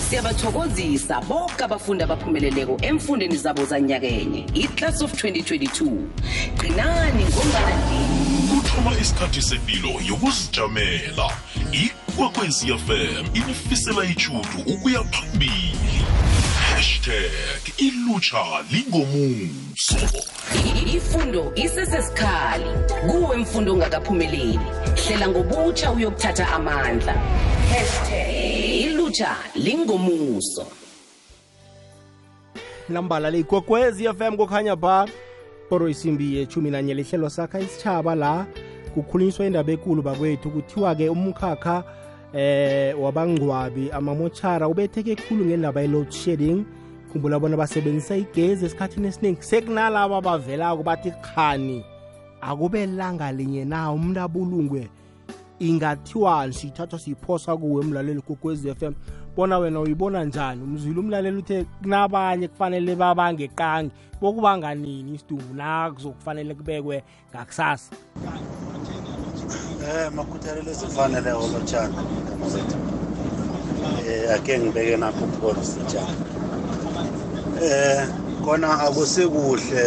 Siyabathokozisa 0.10 1.22
bonke 1.22 1.64
abafundi 1.64 2.04
abaphumeleleko 2.04 2.78
emfundeni 2.82 3.38
zabo 3.38 3.66
zanyakenye. 3.66 4.46
Iclass 4.54 5.02
of 5.02 5.14
2022 5.14 6.08
qinani 6.60 7.24
ngombana 7.30 8.34
kuthoma 8.50 8.92
isikhathi 9.02 9.42
sepilo 9.42 9.90
yokuzijamela. 10.10 11.28
Ikwekwezi 11.72 12.68
fm 12.78 13.26
inifisela 13.34 14.06
ichudu 14.06 14.58
ukuya 14.74 15.04
phambili. 15.04 15.83
Hashtag 16.74 17.62
ilutsha 17.78 18.38
lingomuso. 18.72 19.96
I- 20.56 20.96
ifundo 20.96 21.52
isesesikhali 21.56 22.66
kuwe 23.12 23.38
mfundo 23.38 23.74
ongakaphumeleli. 23.74 24.60
Hlela 25.08 25.28
ngobutsha 25.28 25.92
uyokuthatha 25.92 26.48
amandla. 26.48 27.14
Hashtag 27.70 28.86
ilutsha 28.86 29.36
lingomuso. 29.56 30.66
Lambala 32.90 33.30
le 33.32 33.40
ikwekwezi 33.40 34.04
fm 34.08 34.38
kukhanya 34.38 34.76
ba. 34.76 35.08
Poro 35.70 35.90
isimbi 35.90 36.38
yechumi 36.38 36.72
nanye 36.72 36.94
lihlelo 36.94 37.30
sakha 37.30 37.60
isitshaba 37.60 38.16
la. 38.16 38.46
Kukhulunyiswa 38.94 39.46
indaba 39.46 39.72
ekulu 39.72 40.02
bakwethu 40.02 40.50
kuthiwa-ke 40.52 41.10
umkhakha 41.10 41.84
eh 42.34 43.02
wabangcwabi 43.02 43.92
amamotshara 43.92 44.68
ubetheke 44.68 45.16
khulu 45.16 45.46
ngendaba 45.46 45.82
ye-load 45.82 46.12
shedding. 46.12 46.66
Khumbula 47.12 47.40
bona 47.40 47.58
basebenzisa 47.58 48.16
igezi 48.18 48.66
esikhathini 48.66 49.08
esiningi 49.08 49.44
sekunalaba 49.44 50.22
bavelako 50.22 50.84
bathi 50.84 51.12
khani 51.12 51.86
akube 52.42 52.86
langa 52.86 53.32
linye 53.32 53.66
na? 53.66 53.92
Umuntu 53.92 54.20
abulungwe 54.20 54.90
ingathiwani 55.60 56.54
siyithathwa 56.54 57.00
siyiphosa 57.00 57.58
kuwe 57.58 57.84
emlaleli 57.86 58.22
kokwez 58.22 58.66
f 58.66 58.84
m. 58.84 58.96
Bona 59.36 59.58
wena 59.58 59.80
uyibona 59.80 60.24
njani? 60.24 60.64
Umzwile 60.64 61.00
umlaleli 61.00 61.38
uthe 61.38 61.66
kunabanye 61.82 62.48
kufanele 62.48 62.96
babange 62.96 63.48
qangi. 63.48 63.92
Bokubanga 64.22 64.76
nini 64.76 65.14
isidumbu 65.14 65.54
nakuzokufanele 65.54 66.56
kubekwe 66.56 67.04
ngakusasa. 67.30 67.96
Eh 69.86 70.08
makhuthalelo 70.18 70.72
ezifaneleyo 70.72 71.48
lotshani 71.54 71.96
igama. 72.22 72.48
Eh 74.08 74.34
ake 74.36 74.60
ngibeke 74.60 74.96
nakho 74.98 75.26
ukubona 75.26 75.64
sitshani. 75.72 76.22
Eh 77.62 78.10
kona 78.44 78.70
akusekuhle 78.86 79.84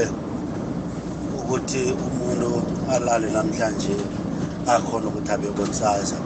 ukuthi 1.38 1.82
umuntu 2.06 2.50
alale 2.94 3.28
namhlanje 3.30 3.96
akhona 4.74 5.08
ukuthi 5.08 5.30
abe 5.32 5.48
kusasa 5.56 6.18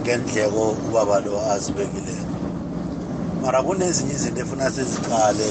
ngendleko 0.00 0.62
ubaba 0.86 1.16
lo 1.24 1.34
azibekile. 1.52 2.16
Mara 3.40 3.62
kunezinye 3.62 4.12
izinto 4.14 4.40
efuna 4.42 4.70
siziqale 4.74 5.48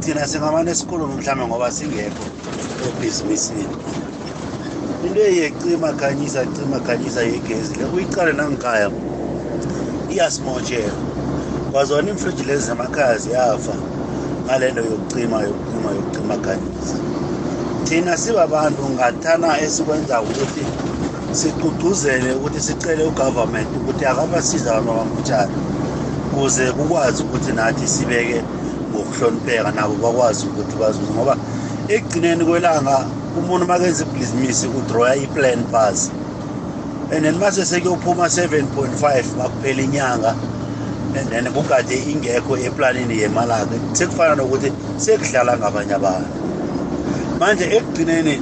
thina 0.00 0.26
singamane 0.30 0.74
sikhulume 0.74 1.14
mhlawumbe 1.16 1.46
ngoba 1.46 1.68
singekho 1.72 2.26
ebhizinisini 2.86 3.76
into 5.04 5.20
eyecima 5.20 5.92
khanyisa 5.92 6.46
cima 6.46 6.80
khanyisa 6.80 7.22
yegezi 7.22 7.76
le 7.76 7.84
uyiqale 7.84 8.32
nangikhaya 8.32 8.90
iyasimotshela 10.10 10.94
kwazona 11.70 12.10
imfriji 12.10 12.42
lezi 12.44 12.66
zemakhaya 12.66 13.18
ziyafa 13.18 13.76
ngale 14.44 14.72
nto 14.72 14.82
yokucima 14.82 15.42
yokucima 15.42 15.90
yokucima 15.92 16.36
khanyisa 16.36 16.96
thina 17.84 18.16
sibabantu 18.16 18.88
ngathana 18.88 19.60
esikwenza 19.60 20.22
ukuthi 20.22 20.64
sigqugquzele 21.38 22.34
ukuthi 22.34 22.60
sicele 22.60 23.02
ugovernment 23.04 23.76
ukuthi 23.76 24.04
akabasiza 24.04 24.76
abantu 24.76 24.90
abamutshana 24.92 25.54
ukuze 26.32 26.72
kukwazi 26.72 27.22
ukuthi 27.22 27.52
nathi 27.52 27.86
sibeke 27.88 28.42
ngokuhlonipheka 28.90 29.70
nabo 29.72 29.94
bakwazi 30.02 30.46
ukuthi 30.46 30.76
bazuze 30.76 31.12
ngoba 31.12 31.34
ekugcineni 31.88 32.44
kwelanga 32.44 33.17
umuntu 33.36 33.66
makenza 33.66 34.04
ibhizinisi 34.04 34.66
udroya 34.66 35.16
i-plan 35.16 35.64
pass 35.72 36.10
and 37.12 37.24
then 37.24 37.38
mase 37.38 37.64
sekuyophuma 37.64 38.26
7.5 38.26 39.36
makuphela 39.36 39.82
inyanga 39.82 40.34
and 41.16 41.28
then 41.30 41.44
kugade 41.52 41.96
ingekho 42.12 42.56
eplanini 42.56 43.18
yemalakhe 43.18 43.80
sekufana 43.92 44.34
nokuthi 44.34 44.72
sekudlala 44.96 45.56
ngabanye 45.58 45.94
abantu. 45.94 46.38
Manje 47.40 47.64
ekugcineni 47.64 48.40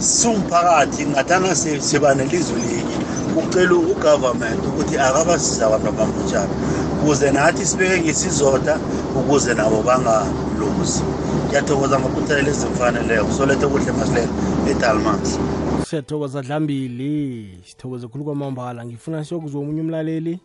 sumphakathi 0.00 1.06
ngathana 1.06 1.54
siba 1.54 2.14
nelizwi 2.14 2.60
linye 2.60 2.96
ucela 3.36 3.74
ugovernment 3.74 4.66
ukuthi 4.66 4.98
akabasiza 4.98 5.66
abantu 5.66 5.88
abamutshana 5.88 6.54
ukuze 7.02 7.30
nathi 7.30 7.66
sibeke 7.66 8.00
ngesizotha 8.00 8.80
ukuze 9.14 9.54
nabo 9.54 9.82
bangaluzi 9.82 11.17
ngiyathokoza 11.48 12.00
ngokuthelela 12.00 12.50
ezimfaneleyo 12.50 13.24
solethe 13.30 13.66
kuhle 13.72 13.92
masilela 13.92 14.32
edalmax 14.70 15.40
siyathokoza 15.84 16.42
dlambili. 16.42 17.60
Sithokoze 17.68 18.08
khulu 18.08 18.24
kwamambala. 18.24 18.84
Ngifuna 18.84 19.24
siyokuzwa 19.24 19.60
omunye 19.60 19.80
umlaleli. 19.80 20.40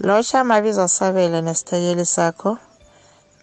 Lotsha 0.00 0.44
mabizo 0.44 0.88
sabele 0.88 1.38
nesithekeli 1.42 2.06
sakho. 2.06 2.58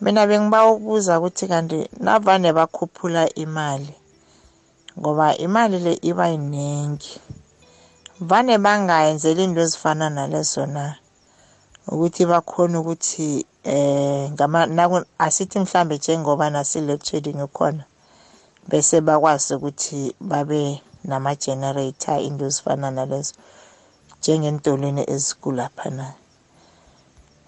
Mina 0.02 0.28
bengiba 0.28 0.68
ukubuza 0.68 1.20
ukuthi 1.20 1.48
kanti 1.48 1.90
navane 2.00 2.54
bakhuphula 2.54 3.34
imali 3.36 3.96
ngoba 5.00 5.38
imali 5.38 5.80
le 5.80 5.94
iba 6.02 6.28
yiningi 6.28 7.20
vane 8.20 8.58
bangayenzeli 8.58 9.44
into 9.44 9.62
ezifana 9.62 10.10
nalezo 10.10 10.66
na? 10.66 10.96
Ukuthi 11.88 12.26
bakhona 12.26 12.80
ukuthi 12.80 13.46
eh 13.64 14.32
ngama 14.32 15.06
asithi 15.18 15.60
mhlambe 15.60 15.96
njengoba 15.98 16.50
nasi-load 16.50 17.04
shedding 17.04 17.48
khona 17.48 17.84
bese 18.70 19.02
bakwazi 19.02 19.54
ukuthi 19.56 20.16
babe 20.20 20.82
nama-generator 21.04 22.20
into 22.22 22.46
ezifana 22.46 22.92
nalezo 22.92 23.34
njengentolweni 24.20 25.04
ezikulaphana. 25.14 26.14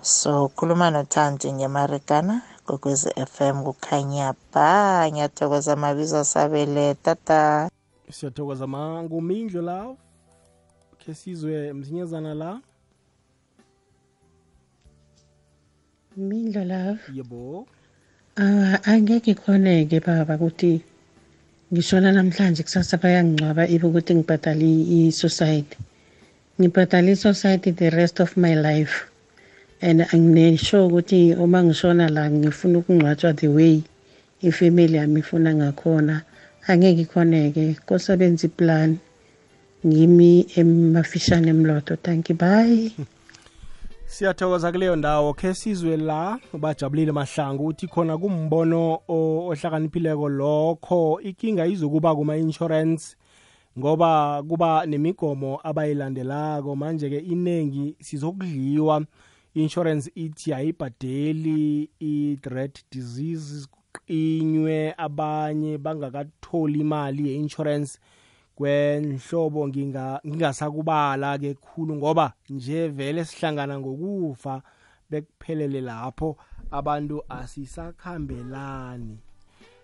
So 0.01 0.49
khuluma 0.55 0.89
nothandi 0.91 1.53
ngemarikana 1.53 2.41
kokwezi 2.65 3.09
FM 3.33 3.63
kukhanya 3.63 4.33
ba 4.53 5.07
ngiyathokoza 5.11 5.75
mabizo 5.75 6.23
sabele 6.23 6.95
tata. 6.95 7.69
Siyathokoza 8.11 8.67
mangumindlo 8.67 9.61
la 9.61 9.95
khe 10.99 11.13
sizwe 11.13 11.73
mzinyezana 11.73 12.33
la. 12.33 12.61
Mindlo 16.15 16.61
love. 16.61 17.01
yebo 17.09 17.65
Ah 18.37 18.77
angeke 18.85 19.33
ikhoneke 19.33 19.97
baba 20.05 20.37
ukuthi 20.37 20.77
ngishona 21.73 22.13
namhlanje 22.13 22.61
kusasa 22.61 23.01
bayangcwaba 23.01 23.65
ibe 23.65 23.85
ukuthi 23.89 24.13
ngibhadala 24.21 24.61
i-society. 24.61 25.77
Ngibhadala 26.61 27.09
i-society 27.09 27.71
the 27.73 27.89
rest 27.89 28.21
of 28.21 28.37
my 28.37 28.53
life. 28.53 29.09
And 29.81 30.05
anginesho 30.13 30.85
ukuthi 30.85 31.33
uma 31.33 31.65
ngishona 31.65 32.05
la 32.13 32.29
ngifuna 32.29 32.77
ukungcwatshwa 32.85 33.33
the 33.33 33.47
way 33.47 33.81
ifamily 34.41 34.97
yami 35.01 35.19
ifuna 35.25 35.49
ngakhona. 35.57 36.21
Angeke 36.69 37.01
ikhoneke 37.09 37.81
kosebenza 37.87 38.45
iplan. 38.45 38.99
Ngimi 39.81 40.45
emafishane 40.55 41.49
emloto. 41.49 41.97
Thank 41.97 42.29
you. 42.29 42.35
Bye. 42.35 42.93
siyathokoza 44.13 44.71
kuleyo 44.71 44.95
ndawo 44.95 45.33
khe 45.33 45.53
sizwe 45.53 45.97
la 45.97 46.39
bajabulile 46.59 47.11
mahlangu 47.11 47.63
ukuthi 47.63 47.87
khona 47.87 48.17
kumbono 48.17 48.99
o- 49.07 49.47
ohlakaniphileko 49.49 50.29
lokho. 50.29 51.19
Ikinga 51.21 51.65
izokuba 51.67 52.15
kuma-insurance 52.15 53.15
ngoba 53.79 54.43
kuba 54.47 54.85
nemigomo 54.85 55.59
abayilandelako. 55.63 56.75
Manje-ke 56.75 57.17
iningi 57.19 57.95
sizokudliwa. 57.99 59.05
Insurance 59.55 60.11
ithi 60.15 60.53
ayibhadeli 60.53 61.89
i-dread 61.99 62.71
disease 62.91 63.67
kuqinywe 63.71 64.93
abanye 64.97 65.77
bangakatholi 65.77 66.79
imali 66.79 67.27
ye-insurance. 67.29 67.99
Kwenhlobo 68.55 69.67
nginga- 69.67 70.19
ngingasakubala 70.27 71.37
ke 71.37 71.53
khulu 71.53 71.95
ngoba 71.95 72.33
nje 72.49 72.87
vele 72.87 73.25
sihlangana 73.25 73.79
ngokufa 73.79 74.61
bekuphelele 75.09 75.81
lapho 75.81 76.37
abantu 76.71 77.23
asisakhambelani. 77.29 79.17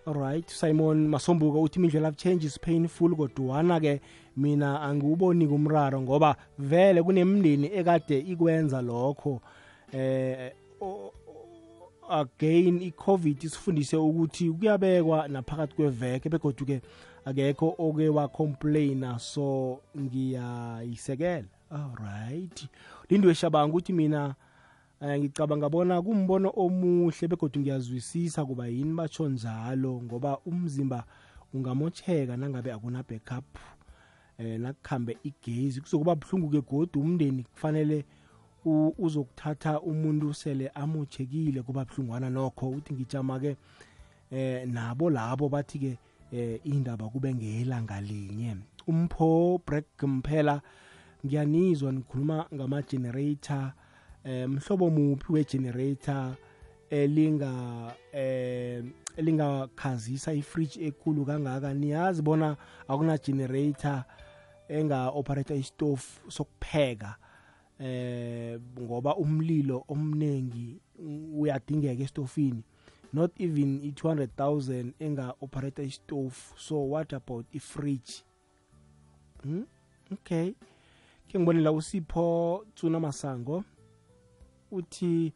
Alright 0.06 0.50
simon 0.50 1.08
masombuka 1.08 1.58
uthi 1.58 1.78
imindlela 1.78 2.08
of 2.08 2.16
change 2.16 2.44
is 2.46 2.58
painful 2.58 3.14
kodwana 3.16 3.80
ke 3.80 4.00
mina 4.36 4.80
angiwuboni 4.80 5.46
kumraro 5.46 6.00
ngoba 6.00 6.36
vele 6.58 7.02
kunemindeni 7.02 7.70
ekade 7.74 8.18
ikwenza 8.18 8.82
lokho 8.82 9.40
eh 9.92 10.52
again 12.10 12.82
i-covid 12.82 13.44
isifundise 13.44 13.96
ukuthi 13.96 14.50
kuyabekwa 14.50 15.28
naphakathi 15.28 15.74
kweveke 15.74 16.28
begodwa 16.28 16.66
ke 16.66 16.80
akekho 17.24 17.74
oke 17.78 18.08
wacomplaina 18.08 19.18
so 19.18 19.80
ngiyayisekela. 19.98 21.48
Alright. 21.70 22.68
Lindwe 23.10 23.34
shabanga 23.34 23.68
ukuthi 23.72 23.92
mina 23.92 24.34
eh, 25.00 25.18
ngicabanga 25.20 25.68
bona 25.68 26.02
kumbono 26.02 26.52
omuhle 26.56 27.28
begodwa 27.28 27.62
ngiyazwisisa 27.62 28.44
kuba 28.44 28.66
yini 28.66 28.94
batsho 28.94 29.28
njalo 29.28 30.02
ngoba 30.02 30.38
umzimba 30.38 31.04
ungamotsheka 31.54 32.36
nangabe 32.36 32.72
akuna 32.72 33.02
backup 33.02 33.58
eh 34.38 34.60
nakukhambe 34.60 35.18
igezi. 35.22 35.80
Kuzokuba 35.80 36.14
buhlungu-ke 36.14 36.60
godu 36.60 37.00
umndeni 37.00 37.42
kufanele 37.44 38.04
u- 38.64 38.94
uzokuthatha 38.98 39.80
umuntu 39.80 40.34
sele 40.34 40.68
amotshekile 40.68 41.62
kuba 41.62 41.84
buhlungwana 41.84 42.30
nokho. 42.30 42.70
Uthi 42.70 42.94
ngijama-ke 42.94 43.56
eh 44.30 44.68
nabo 44.68 45.10
labo 45.10 45.48
bathi-ke 45.48 45.98
eh 46.32 46.60
indaba 46.64 47.08
kube 47.08 47.34
ngelanga 47.34 48.00
linye. 48.00 48.56
Umpho 48.86 49.60
break 49.66 50.02
mphela 50.02 50.62
ngiyanizwa 51.26 51.92
nikhuluma 51.92 52.46
ngama-generator 52.54 53.72
eh 54.24 54.48
mhlobo 54.48 54.90
muphi 54.90 55.32
we-generator 55.32 56.36
elinga 56.90 57.52
eh 58.12 58.84
elingakhazisa 59.16 60.32
ifridge 60.32 60.86
ekhulu 60.86 61.24
kangaka? 61.24 61.74
Niyazi 61.74 62.22
bona 62.22 62.56
akuna 62.88 63.18
generator 63.18 64.04
enga-operator 64.68 65.56
istove 65.56 66.02
sokupheka 66.28 67.16
eh 67.78 68.60
ngoba 68.80 69.16
umlilo 69.16 69.84
omningi 69.88 70.80
uyadingeka 71.34 72.02
estofini 72.02 72.62
not 73.12 73.30
even 73.38 73.80
i-200,000 73.84 74.92
enga-operator 75.00 75.82
istove 75.82 76.54
so 76.56 76.76
what 76.76 77.12
about 77.12 77.44
i-fridge 77.54 78.22
hmm? 79.42 79.62
okay. 80.12 80.54
Ke 81.28 81.38
ngibonela 81.38 81.72
usipho 81.72 82.66
tsuna 82.74 83.00
masango 83.00 83.64
uthi 84.70 85.32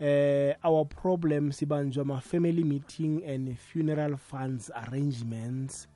eh 0.00 0.54
our 0.62 0.84
problem 0.84 1.52
sibanjwa 1.52 2.04
ma-family 2.04 2.64
meeting 2.64 3.24
and 3.24 3.56
funeral 3.56 4.16
funds 4.16 4.70
arrangements. 4.74 5.88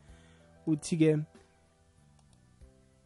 Uthi 0.66 0.96
ke 0.96 1.12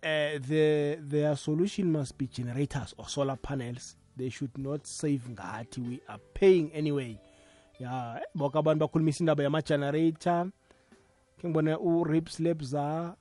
uh, 0.02 0.38
the 0.38 0.98
their 1.00 1.36
solution 1.36 1.90
must 1.90 2.18
be 2.18 2.26
generators 2.26 2.94
or 2.98 3.08
solar 3.08 3.36
panels. 3.36 3.96
They 4.16 4.28
should 4.28 4.56
not 4.58 4.86
save 4.86 5.22
ngathi 5.28 5.78
we 5.88 6.00
are 6.08 6.20
paying 6.34 6.72
anyway 6.72 7.18
ya 7.78 8.20
boke 8.34 8.58
abantu 8.58 8.80
bakhulumisa 8.80 9.20
indaba 9.20 9.42
yama-generator. 9.42 10.50
Ke 11.38 11.48
ngibone 11.48 11.74
u-rips 11.76 12.40
lebza 12.40 13.16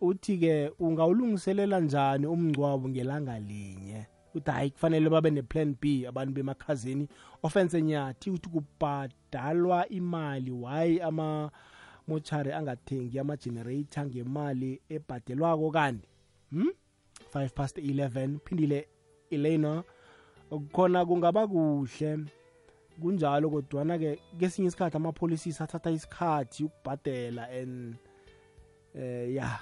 uthi-ke 0.00 0.72
ungawulungiselela 0.78 1.80
njani 1.80 2.26
umngcwabo 2.26 2.88
ngelanga 2.88 3.38
linye? 3.38 4.06
Uthi 4.34 4.50
hayi 4.50 4.70
kufanele 4.70 5.10
babe 5.10 5.30
ne-plan 5.30 5.76
b 5.80 6.06
abantu 6.06 6.32
bemakhazeni. 6.32 7.08
Offense 7.42 7.82
nyathi 7.82 8.30
uthi 8.30 8.48
kubhadalwa 8.48 9.88
imali 9.88 10.50
why 10.50 11.00
ama-mochari 11.02 12.52
angathengi 12.52 13.18
ama-generator 13.18 14.06
ngemali 14.06 14.80
ebhadelwako 14.88 15.70
kanti? 15.70 16.08
Hmm? 16.50 16.72
5 17.34 17.48
past 17.48 17.78
11 17.78 18.38
phindile 18.44 18.88
elena 19.30 19.84
khona 20.72 21.06
kungaba 21.06 21.46
kuhle. 21.46 22.18
Kunjalo 23.00 23.50
kodwana-ke 23.50 24.18
kesinye 24.38 24.68
isikhathi 24.68 24.96
amapholisisi 24.96 25.62
athatha 25.62 25.90
isikhathi 25.90 26.64
ukubhadela 26.64 27.48
and 27.50 27.96
eh 28.94 29.34
ya 29.34 29.58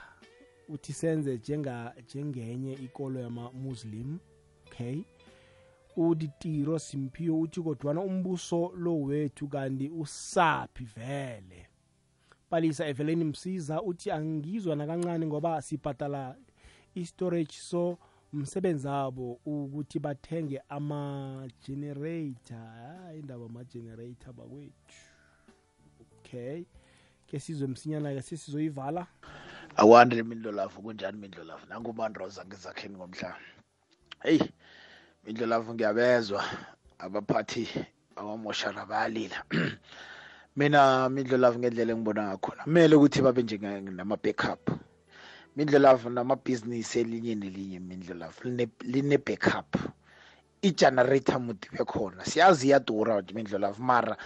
uthi 0.68 0.92
senze 0.92 1.36
njenga 1.36 1.94
njengenye 2.04 2.72
ikolo 2.72 3.20
yama-muslim 3.20 4.18
okay? 4.66 5.02
Uditiro 5.96 6.78
simphiwe 6.78 7.36
uthi 7.38 7.60
kodwana 7.60 8.00
umbuso 8.00 8.72
lo 8.76 9.00
wethu 9.00 9.48
kanti 9.48 9.88
usaphi 9.88 10.84
vele? 10.84 11.66
Palisa 12.50 12.86
eveleni 12.86 13.24
msiza 13.24 13.82
uthi 13.82 14.10
angizwa 14.10 14.76
nakancane 14.76 15.26
ngoba 15.26 15.62
sibhadala 15.62 16.36
i-storage 16.94 17.52
so 17.52 17.98
umsebenzi 18.32 18.88
wabo 18.88 19.40
ukuthi 19.44 19.98
bathenge 19.98 20.60
ama-generator 20.68 22.56
hayi 22.56 23.18
indaba 23.20 23.44
ama-generator 23.44 24.32
bakwethu. 24.32 25.00
Okay 26.18 26.64
ke 27.30 27.40
sizwe 27.40 27.68
msinyana-ke 27.68 28.22
sesizoyivala? 28.22 29.06
Akwande 29.76 30.22
mindlolavu 30.22 30.82
kunjani 30.82 31.18
mindlolavu 31.18 31.66
nangumandroza 31.68 32.44
ngizakheni 32.44 32.96
ngomhlaba 32.96 33.38
heyi 34.22 34.52
mindlolavu 35.24 35.74
ngiyabezwa 35.74 36.44
abaphathi 36.98 37.68
abamoshara 38.16 38.86
bayalila. 38.86 39.44
Mina 40.56 41.08
mindlolavu 41.08 41.58
ngendlela 41.58 41.92
engibona 41.92 42.22
ngakhona 42.28 42.62
kumele 42.64 42.94
ukuthi 42.96 43.22
babe 43.22 43.42
nama-backup. 43.42 44.89
Mindlolavu 45.56 46.10
namabhizinisi 46.10 47.00
elinye 47.00 47.34
nelinye 47.34 47.80
mindlolavu 47.80 48.48
line-backup 48.80 49.76
i-generator 50.62 51.40
mude 51.40 51.68
bekhona 51.72 52.24
siyazi 52.24 52.66
iyadura 52.66 53.22
mindlolavu 53.34 53.82
mara 53.82 54.16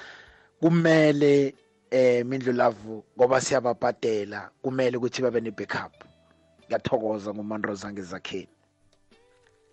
kumele 0.60 1.54
eh 1.90 2.26
mindlulavu 2.26 3.04
ngoba 3.16 3.40
siyababhadela 3.40 4.50
kumele 4.62 4.96
ukuthi 4.96 5.22
babe 5.22 5.40
ne-backup 5.40 5.94
ngiyathokoza 6.66 7.34
ngumandroza 7.34 7.92
ngezakheni. 7.92 8.48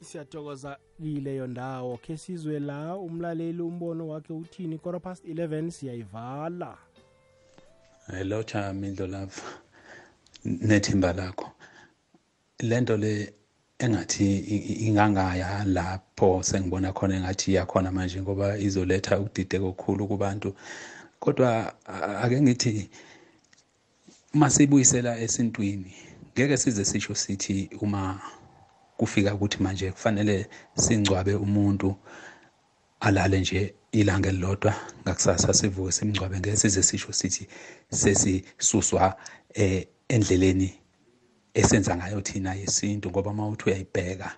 Siyathokoza 0.02 0.78
kileyo 0.98 1.48
ndawo 1.48 1.98
khe 1.98 2.18
sizwe 2.18 2.60
la 2.60 2.96
umlaleli 2.96 3.62
umbono 3.62 4.08
wakhe 4.08 4.34
uthini 4.34 4.78
quarter 4.78 5.02
past 5.02 5.26
11 5.26 5.72
siyayivala. 5.72 6.78
Hello 8.08 8.44
cha 8.44 8.74
mindlo 8.74 9.08
love 9.08 9.42
nethimba 10.46 11.14
lakho. 11.14 11.52
Lento 12.60 12.98
le 12.98 13.34
engathi 13.80 14.38
ingangaya 14.88 15.64
lapho 15.66 16.44
sengibona 16.44 16.94
khona 16.94 17.16
engathi 17.16 17.52
iyakhona 17.52 17.92
manje 17.92 18.22
ngoba 18.22 18.58
izoletha 18.58 19.20
ukudideka 19.20 19.66
okukhulu 19.66 20.08
kubantu. 20.08 20.56
Kodwa 21.20 21.74
ake 22.24 22.42
ngithi 22.42 22.90
masibuyisela 24.34 25.20
esintwini 25.20 25.94
ngeke 26.34 26.58
size 26.58 26.86
sisho 26.86 27.16
sithi 27.16 27.70
uma 27.82 28.22
kufika 28.98 29.34
ukuthi 29.34 29.64
manje 29.64 29.92
kufanele 29.92 30.48
singcwabe 30.76 31.34
umuntu 31.36 31.96
alale 33.00 33.40
nje 33.40 33.74
ilanga 33.92 34.30
elilodwa 34.30 34.74
ngakusasa 35.04 35.54
sivuke 35.54 35.92
simngcwabe 35.92 36.40
ngeke 36.40 36.58
size 36.58 36.84
sisho 36.84 37.14
sithi 37.14 37.48
sesisuswa 37.90 39.18
eh 39.54 39.88
endleleni 40.14 40.74
esenza 41.54 41.96
ngayo 41.98 42.22
thina 42.22 42.54
yesintu 42.54 43.10
ngoba 43.10 43.32
uma 43.32 43.48
uthi 43.48 43.64
uyayibheka 43.66 44.30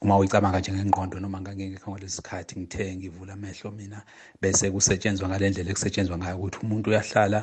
uma 0.00 0.16
uyicabanga 0.18 0.60
njengengqondo 0.60 1.20
noma 1.20 1.40
ngangengekho 1.40 1.90
ngalesi 1.90 2.16
sikhathi 2.16 2.60
ngithe 2.60 2.96
ngivula 2.96 3.32
amehlo 3.32 3.70
mina 3.70 4.02
bese 4.40 4.70
kusetshenzwa 4.70 5.28
ngale 5.28 5.50
ndlela 5.50 5.70
ekusetshenzwa 5.70 6.18
ngayo 6.18 6.36
ukuthi 6.38 6.58
umuntu 6.64 6.90
uyahlala 6.90 7.40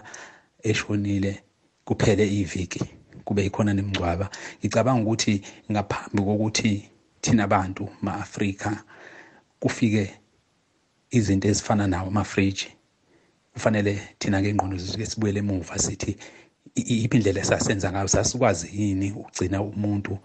eshonile 0.69 1.31
kuphele 1.85 2.25
iviki 2.39 2.81
kube 3.25 3.43
yikhona 3.43 3.73
nemngcwaba 3.73 4.29
ngicabanga 4.59 5.01
ukuthi 5.03 5.33
ngaphambi 5.71 6.21
kokuthi 6.27 6.71
thina 7.21 7.47
bantu 7.47 7.83
ma-afrika 8.01 8.69
kufike 9.59 10.03
izinto 11.17 11.47
ezifana 11.47 11.87
nawo 11.87 12.07
amafriji 12.07 12.69
kufanele 13.53 13.93
thina 14.19 14.41
ngengqondo 14.41 14.77
zisuke 14.77 15.05
sibuyele 15.05 15.39
emuva 15.39 15.79
sithi 15.79 16.13
indlela 16.75 17.39
esasenza 17.39 17.91
ngayo 17.91 18.07
sasikwazi 18.07 18.67
yini 18.73 19.11
ukugcina 19.11 19.61
umuntu 19.61 20.17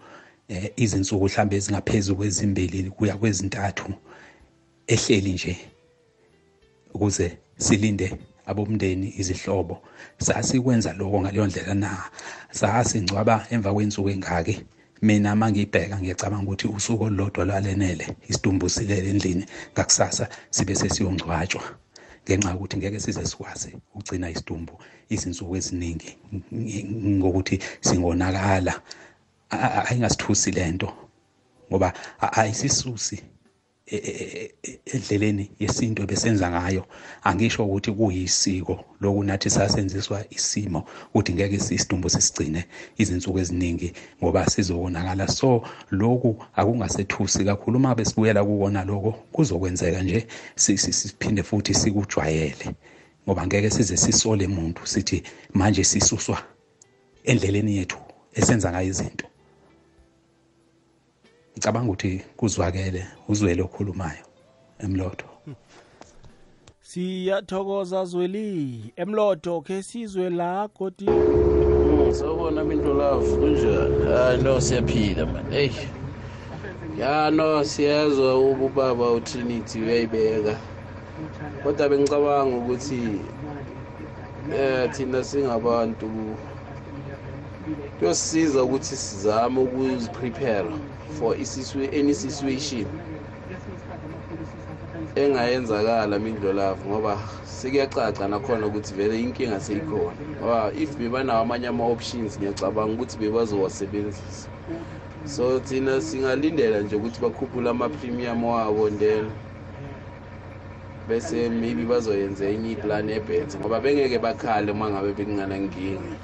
eh, 0.47 0.71
izinsuku 0.75 1.25
mhlambe 1.25 1.55
ezingaphezulu 1.55 2.17
kwezimbili 2.17 2.89
kuya 2.89 3.17
kwezintathu 3.17 3.93
ehleli 4.87 5.33
nje 5.33 5.57
ukuze 6.93 7.37
silinde 7.57 8.17
abomndeni 8.45 9.13
izihlobo. 9.17 9.81
Sasikwenza 10.17 10.93
lokho 10.93 11.21
ngaleyo 11.21 11.47
ndlela 11.47 11.73
na? 11.73 11.91
Sasingcwaba 12.51 13.47
emva 13.49 13.73
kwensuku 13.73 14.09
engaki. 14.09 14.55
Mina 15.01 15.35
mangibheka 15.35 15.97
ngiyacabanga 15.99 16.43
ukuthi 16.43 16.67
usuku 16.67 17.03
olulodwa 17.03 17.45
lwalenele 17.45 18.05
isidumbu 18.29 18.69
silele 18.69 19.09
endlini 19.09 19.45
ngakusasa 19.73 20.29
sibe 20.49 20.75
sesiyongcwatshwa. 20.75 21.63
Ngenxa 22.31 22.51
yokuthi 22.51 22.77
ngeke 22.77 22.99
size 22.99 23.25
sikwazi 23.25 23.69
ukugcina 23.93 24.29
isidumbu 24.29 24.73
izinsuku 25.09 25.55
eziningi 25.59 26.11
ngokuthi 27.19 27.59
singonakala. 27.81 28.73
Ayingasithusi 29.87 30.51
lento 30.51 30.89
ngoba 31.69 31.93
ayisisusi. 32.39 33.17
Endleleni 34.93 35.51
yesintu 35.59 36.07
besenza 36.07 36.51
ngayo. 36.51 36.85
Angisho 37.23 37.65
ukuthi 37.65 37.91
kuyisiko 37.91 38.85
lokunathi 39.01 39.49
sasenziswa 39.49 40.25
isimo 40.29 40.85
ukuthi 41.09 41.33
ngeke 41.33 41.55
isidumbu 41.55 42.09
sisigcine 42.09 42.65
izinsuku 42.97 43.39
eziningi 43.39 43.93
ngoba 44.23 44.47
sizobonakala. 44.49 45.27
So 45.27 45.63
lokhu 45.91 46.45
akungasethusi 46.55 47.45
kakhulu 47.45 47.77
uma 47.77 47.95
besibuyela 47.95 48.43
kuwona 48.43 48.83
lokho 48.83 49.11
kuzokwenzeka 49.31 50.01
nje 50.01 50.27
siphinde 50.55 51.43
futhi 51.43 51.73
sikujwayele 51.73 52.75
ngoba 53.25 53.47
ngeke 53.47 53.69
size 53.69 53.97
sisole 53.97 54.47
muntu 54.47 54.87
sithi 54.87 55.23
manje 55.53 55.83
sisuswa 55.83 56.43
endleleni 57.23 57.77
yethu 57.77 57.97
esenza 58.33 58.71
ngayo 58.71 58.87
izinto. 58.87 59.30
Ngicabanga 61.53 61.89
ukuthi 61.91 62.21
kuzwakele 62.37 63.01
uzwele 63.27 63.61
okhulumayo 63.61 64.25
emlotho. 64.83 65.27
Siyathokoza 66.81 68.05
zweli. 68.05 68.93
Emlotho 68.95 69.61
ke 69.61 69.83
sizwe 69.83 70.29
la 70.29 70.67
godi. 70.67 71.05
Sawubona 72.11 72.63
minto 72.63 72.93
love 72.93 73.37
kunjani? 73.37 74.05
Hayi 74.05 74.43
no 74.43 74.61
siyaphila 74.61 75.25
mani 75.25 75.55
eyi 75.55 75.87
ya 76.97 77.31
no 77.31 77.63
siyazwa 77.63 78.39
ubaba 78.39 79.11
utrinity 79.11 79.81
uyayibeka. 79.81 80.59
Kodwa 81.63 81.89
bengicabanga 81.89 82.57
ukuthi 82.57 83.21
eh 84.53 84.91
thina 84.91 85.23
singabantu. 85.23 86.37
Kuyosisiza 87.97 88.63
ukuthi 88.63 88.95
sizame 88.95 89.59
ukuziprepare 89.61 90.75
for 91.17 91.35
any 91.35 92.13
situation 92.13 92.87
engayenzakala 95.15 96.19
mindlolavu 96.19 96.89
ngoba 96.89 97.13
sekuyacaca 97.43 98.27
nakhona 98.27 98.67
ukuthi 98.67 98.93
vele 98.93 99.15
inkinga 99.21 99.59
seyikhona. 99.59 100.15
Ngoba 100.39 100.71
if 100.73 100.91
bebanawo 100.97 101.41
amanye 101.41 101.67
ama-options 101.67 102.37
ngiyacabanga 102.37 102.93
ukuthi 102.93 103.17
bebazowasebenzisa. 103.17 104.47
So 105.25 105.59
thina 105.59 106.01
singalindela 106.01 106.81
nje 106.81 106.95
ukuthi 106.95 107.21
bakhuphule 107.21 107.69
ama-premium 107.69 108.43
wabo 108.43 108.89
then 108.89 109.31
bese 111.07 111.49
maybe 111.49 111.83
bazoyenza 111.85 112.45
enye 112.45 112.71
iplan 112.71 113.09
ebhethe 113.09 113.59
ngoba 113.59 113.79
bengeke 113.83 114.19
bakhale 114.19 114.71
uma 114.71 114.89
ngabe 114.89 115.13
bekunganankinga. 115.13 116.15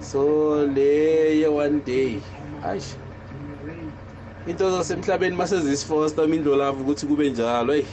So 0.00 0.66
le 0.66 1.40
ye-one 1.40 1.80
day 1.80 2.20
ashi 2.62 3.03
into 4.46 4.70
zasemhlabeni 4.70 5.36
masezisifosta 5.36 6.26
mindlolavu 6.26 6.82
ukuthi 6.82 7.06
kube 7.06 7.30
njalo 7.30 7.74
eyi. 7.74 7.86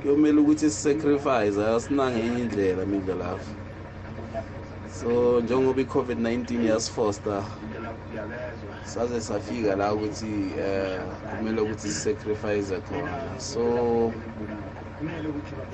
Kuyomele 0.00 0.38
ukuthi 0.40 0.70
sisacrifice 0.70 1.58
asinange 1.76 2.20
indlela 2.20 2.86
mindlolavu 2.86 3.50
so 5.00 5.40
njengoba 5.40 5.80
i-covid-19 5.80 6.64
yasifosta 6.64 7.44
saze 8.84 9.20
safika 9.20 9.76
la 9.76 9.94
ukuthi 9.94 10.54
um 10.58 11.36
kumele 11.36 11.60
ukuthi 11.60 11.88
sisacrifice 11.88 12.80
khona. 12.80 13.40
So 13.40 14.12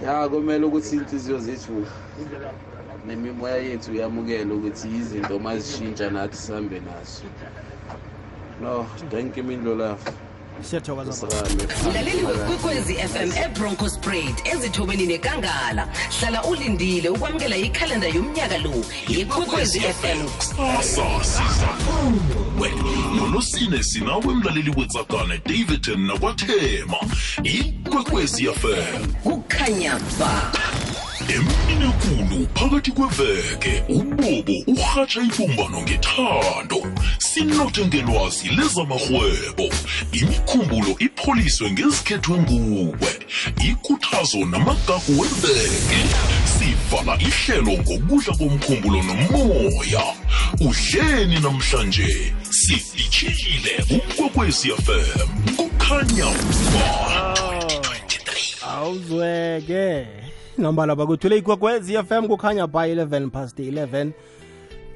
ya 0.03 0.29
kumele 0.29 0.64
ukuthi 0.64 0.97
iy'nhliziyo 0.97 1.39
zethu 1.39 1.87
nemimoya 3.05 3.57
yethu 3.57 3.95
yamukele 3.95 4.53
ukuthi 4.53 4.89
izinto 4.89 5.39
mazishintsha 5.39 6.11
nathi 6.11 6.37
sihambe 6.37 6.81
nazo. 6.81 7.27
No 8.61 8.87
thank 9.11 9.37
you 9.37 9.45
mindlolafu 9.45 10.13
siyathokoza 10.63 11.27
mlaleli 11.91 12.25
wekwekwezi 12.25 12.95
fm 12.95 13.33
ebronco 13.45 13.89
sprayed 13.89 14.35
ezithobeni 14.45 15.07
nekangala. 15.07 15.89
Hlala 16.21 16.45
ulindile 16.45 17.09
ukwamukela 17.09 17.57
ikhalenda 17.57 18.09
yomnyaka 18.09 18.59
lo. 18.59 18.85
Yekwekwezi 19.09 19.81
fm 19.81 20.29
kusasa 20.29 21.25
siza 21.25 21.69
kuwe. 21.87 22.73
Ngolosine 23.15 23.83
sinawe 23.83 24.35
mlaleli 24.35 24.75
wetsakane 24.77 25.41
davidton 25.47 26.07
nakwathema. 26.07 26.97
Ikwekwezi 27.43 28.47
fm 28.47 29.07
kukhanya 29.23 30.01
ba. 30.19 30.53
Emini 31.35 31.85
ekulu 31.91 32.49
phakathi 32.55 32.91
kweveke 32.91 33.83
ubobo 33.89 34.57
urhatsha 34.72 35.20
ibumbano 35.20 35.83
ngethando. 35.83 36.81
Sinothe 37.18 37.87
ngelwazi 37.87 38.49
lezamahwebo 38.49 39.66
imikhumbulo 40.12 40.97
ipholiswe 40.99 41.70
ngezikhethwe 41.70 42.39
nguwe 42.39 43.12
ikhuthazo 43.68 44.39
namagagu 44.39 45.12
weveke. 45.20 46.01
Sivala 46.55 47.14
ihlelo 47.28 47.72
ngokudla 47.83 48.33
komkhumbulo 48.39 49.03
nomoya. 49.03 50.05
Udleni 50.61 51.41
namhlanje 51.41 52.33
sifitshile 52.51 53.74
ukwekwezi 53.97 54.68
fm 54.70 55.28
kukhanya 55.57 56.31
ba 56.72 57.41
awuzweke. 58.62 60.30
Nambala 60.61 60.97
bakuthule 60.97 61.37
ikwekwezi 61.37 61.99
fm 61.99 62.29
kukhanya 62.29 62.67
by 62.67 62.95
11 62.95 63.31
past 63.31 63.59
11 63.59 64.11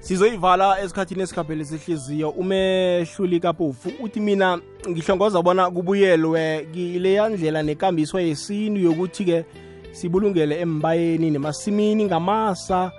sizoyivala 0.00 0.80
esikhathini 0.80 1.22
esikhapheli 1.22 1.64
sihliziyo 1.64 2.30
umehluli 2.30 3.40
kapofu 3.40 3.92
uthi 4.02 4.20
mina 4.20 4.58
ngihlongoza 4.88 5.42
bona 5.42 5.70
kubuyelwe 5.70 6.68
kileya 6.72 7.28
ndlela 7.28 7.62
nekambiso 7.62 8.20
yesintu 8.20 8.80
yokuthi-ke 8.80 9.44
sibulungele 9.92 10.60
embayeni 10.60 11.30
nemasimini 11.30 12.04
ngamasa 12.04 12.92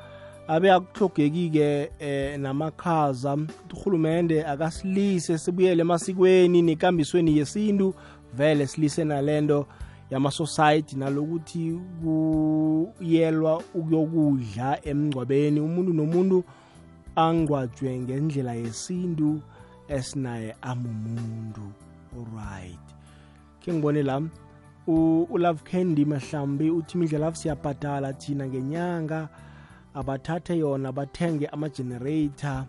abe 0.48 0.72
akuhlogeki-ke 0.72 1.92
eh, 2.00 2.40
namakhaza. 2.40 3.38
Urhulumende 3.74 4.46
akasilise 4.46 5.38
sibuyele 5.38 5.82
emasikweni 5.82 6.62
nekambisweni 6.62 7.38
yesintu 7.38 7.94
vele 8.34 8.68
silise 8.68 9.04
nalento 9.04 9.68
yamasociety 10.12 10.96
nalokuthi 10.96 11.80
kuyelwa 12.02 13.64
ukuyokudla 13.74 14.86
emngcwabeni. 14.86 15.60
Umuntu 15.60 15.94
nomuntu 15.94 16.44
angcwatshwe 17.16 18.00
ngendlela 18.00 18.54
yesintu 18.54 19.42
esinaye 19.88 20.56
amumuntu. 20.62 21.66
Alright 22.18 22.80
ke 23.62 23.74
ngibone 23.74 24.04
la 24.04 24.22
u- 24.88 25.28
ulove 25.30 25.64
candy 25.64 26.06
mahlambi 26.06 26.70
uthi 26.70 26.98
imidlalafu 26.98 27.38
siyabhadala 27.38 28.14
thina 28.14 28.48
ngenyanga. 28.48 29.30
Abathathe 29.94 30.58
yona 30.58 30.92
bathenge 30.92 31.48
ama-generator. 31.48 32.66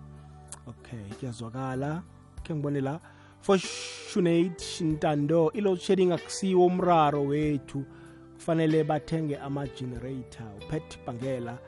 Okay 0.69 1.05
kuyazwakala. 1.19 2.03
Ke 2.43 2.55
ngibone 2.55 2.81
la 2.81 3.01
fortunate 3.47 4.85
ntando 4.85 5.51
i-load 5.55 5.79
shedding 5.81 6.13
akusiwo 6.13 6.67
umraro 6.67 7.25
wethu. 7.25 7.85
Kufanele 8.35 8.85
bathenge 8.85 9.37
ama-generator 9.37 10.47
upet 10.63 10.99
bangela. 11.07 11.59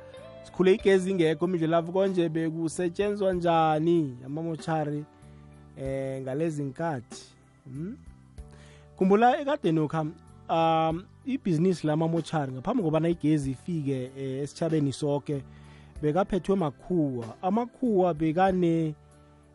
Sikhule 0.44 0.74
igezi 0.74 1.10
ingekho 1.10 1.44
imidlelavu 1.46 1.92
konje 1.92 2.28
bekusetshenzwa 2.28 3.32
njani 3.32 4.16
amamochari 4.26 5.04
eh 5.76 6.22
ngalezi 6.22 6.62
nkathi? 6.62 7.24
Hmm? 7.64 7.96
khumbula 8.96 9.40
ekadeni 9.40 9.80
ukha 9.80 10.06
um 10.50 11.04
ibhizinisi 11.26 11.86
lamamochari 11.86 12.52
ngaphambi 12.52 12.82
kobana 12.82 13.08
igezi 13.08 13.50
ifike 13.50 14.10
eh, 14.18 14.42
esitshabeni 14.42 14.92
sonke 14.92 15.42
bekaphethwe 16.02 16.56
makhuwa. 16.56 17.26
Amakhuwa 17.42 18.14
bekane 18.14 18.94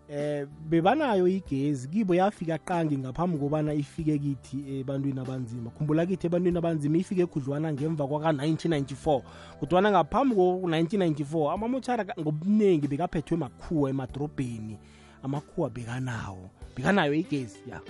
eh 0.10 0.48
bebanayo 0.70 1.28
igezi 1.28 1.88
kibo 1.88 2.16
yafika 2.16 2.58
qangi 2.58 2.98
ngaphambi 2.98 3.38
kobana 3.38 3.74
ifike 3.74 4.18
kithi 4.18 4.80
ebantwini 4.80 5.20
abanzima. 5.20 5.70
Khumbula 5.70 6.06
kithi 6.06 6.28
ebantwini 6.28 6.58
abanzima 6.58 6.98
ifike 6.98 7.26
khudlwana 7.26 7.74
ngemva 7.74 8.08
kwaka-1994 8.08 9.22
kodwana 9.60 9.92
ngaphambi 9.92 10.36
ko-1994 10.36 11.54
amamochara 11.54 12.06
ngobuningi 12.20 12.88
bekaphethwe 12.88 13.38
makhuwa 13.38 13.90
emadrobheni 13.90 14.78
amakhuwa 15.24 15.70
bekanawo 15.70 16.50
bekanayo 16.76 17.14
igezi 17.14 17.60
ya. 17.70 17.82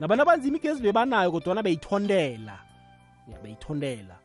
Nabantu 0.00 0.22
abanzima 0.22 0.56
igezi 0.56 0.82
bebanayo 0.82 1.32
kodwana 1.32 1.62
beyithondela 1.62 2.58
ya 3.28 3.38
beyithondela 3.42 4.16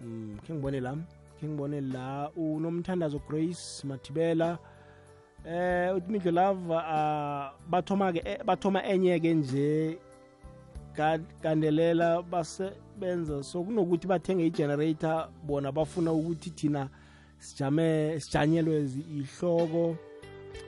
um 0.00 0.38
khe 0.46 0.54
ngibone 0.54 0.80
la 0.80 0.96
khe 1.40 1.46
ngibone 1.46 1.80
la 1.80 2.30
unomthandazo 2.36 3.20
grace 3.28 3.84
mathibela 3.84 4.58
eh 5.46 5.96
uthi 5.96 6.12
midlo 6.12 6.32
lava 6.32 6.76
uh, 6.76 7.70
bathoma 7.70 8.12
ke 8.12 8.22
eh, 8.24 8.44
bathoma 8.44 8.82
enye 8.84 9.20
ke 9.20 9.34
nje 9.34 9.98
ka- 10.96 11.18
kandelela 11.42 12.22
basebenza 12.22 13.42
so 13.42 13.62
kunokuthi 13.62 14.06
bathenge 14.06 14.46
i-generator 14.46 15.28
bona 15.46 15.72
bafuna 15.72 16.12
ukuthi 16.12 16.50
thina 16.50 16.88
sijame 17.38 18.20
sijanyelwe 18.20 18.84
zi- 18.84 19.06
ihloko 19.18 19.96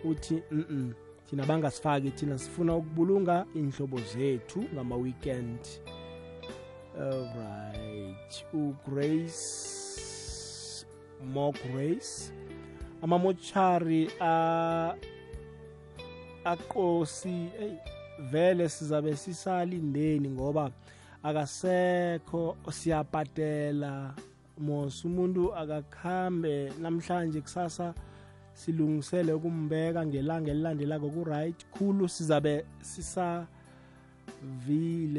uthi 0.04 0.42
mm 0.50 0.92
thina 1.30 1.46
bangasifaki 1.46 2.10
thina 2.10 2.38
sifuna 2.38 2.76
ukubulunga 2.76 3.46
inhlobo 3.54 3.98
zethu 4.00 4.64
ngama-weekend. 4.74 5.58
Alright 6.98 8.44
ugrace 8.52 9.44
more 11.24 11.52
grace. 11.52 12.32
Amamochari 13.02 14.10
a 14.20 14.94
aqosi 16.44 17.48
ey 17.60 17.74
vele 18.30 18.68
sizabe 18.68 19.16
sisalindeni 19.16 20.28
ngoba 20.28 20.70
akasekho 21.22 22.56
siyapatela 22.70 24.14
mos 24.58 25.04
umuntu 25.04 25.54
akakhambe 25.54 26.72
namhlanje 26.80 27.40
kusasa 27.40 27.94
silungisele 28.52 29.32
ukumbeka 29.32 30.06
ngelanga 30.06 30.50
elilandelako 30.50 31.08
ku-right 31.10 31.66
khulu 31.72 32.08
sizabe 32.08 32.64
sisavile 32.80 33.46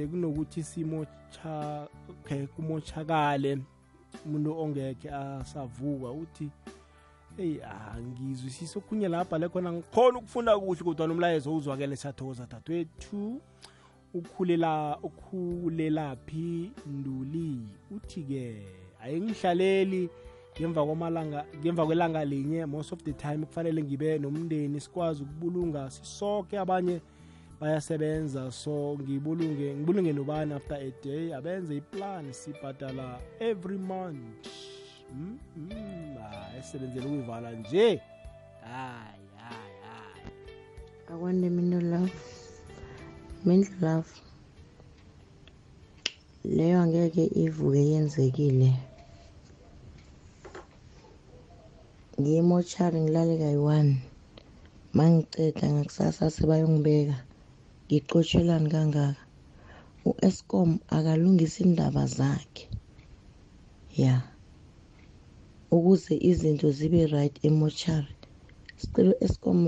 kunokuthi 0.08 0.64
simocha 0.64 1.88
okay 2.10 2.46
kumochakale 2.48 3.58
umuntu 4.26 4.60
ongekhe 4.62 5.10
asavuka 5.10 6.12
uthi 6.12 6.50
eyi 7.38 7.62
angizwisisi 7.62 8.78
okhunye 8.78 9.08
lapha 9.08 9.38
le 9.38 9.50
khona 9.50 9.72
ngikhona 9.74 10.20
ukufunda 10.20 10.60
kuhle 10.60 10.84
kodwa 10.84 11.08
nomlayezo 11.08 11.56
uzwakele 11.56 11.96
siyathokoza 11.96 12.48
dadwethu 12.52 13.42
ukhulela 14.14 14.98
ukhulelaphi 15.04 16.72
nduli? 16.86 17.60
Uthi-ke 17.92 18.66
ayingihlaleli 19.04 20.10
ngemva 20.60 20.86
kwamalanga 20.86 21.46
ngemva 21.60 21.86
kwelanga 21.86 22.26
linye. 22.26 22.66
Most 22.66 22.94
of 22.94 23.04
the 23.04 23.14
time 23.14 23.46
kufanele 23.46 23.84
ngibe 23.84 24.18
nomndeni 24.18 24.80
sikwazi 24.80 25.24
ukubulunga 25.24 25.90
sisoke 25.90 26.60
abanye 26.60 27.02
bayasebenza. 27.60 28.52
So 28.52 28.98
ngibulunge 29.02 29.74
ngibulunge 29.76 30.14
nobani 30.14 30.54
after 30.54 30.78
a 30.78 30.92
day? 31.04 31.34
Abenze 31.34 31.78
iplan 31.78 32.34
sibhadala 32.34 33.20
every 33.40 33.78
month. 33.78 34.81
Mm, 35.14 35.38
mm, 35.58 36.18
ah, 36.18 36.58
esebenzele 36.60 37.06
ukuyivala 37.06 37.52
nje. 37.52 38.02
Hayi 38.62 39.26
hayi 39.38 39.76
hayi 39.88 40.32
akwande 41.08 41.50
mina 41.50 41.80
love 41.82 42.14
mindlu 43.46 43.76
love 43.82 44.10
leyo 46.44 46.80
angeke 46.82 47.24
ivuke 47.26 47.82
yenzekile. 47.92 48.74
Ngiyemochari 52.20 53.00
ngilale 53.02 53.38
kayi-one. 53.38 53.94
Mangiceda 54.94 55.68
ngakusasa 55.74 56.30
sebayongibeka 56.32 57.18
ngiqotshelani 57.88 58.70
kangaka. 58.70 59.22
U-escom 60.06 60.80
akalungisa 60.88 61.64
indaba 61.64 62.06
zakhe. 62.06 62.70
Ya. 63.98 64.31
Ukuze 65.76 66.14
izinto 66.30 66.68
zibe 66.78 67.02
right 67.14 67.36
emochari 67.50 68.14
sicela 68.82 69.12
u-escom 69.14 69.60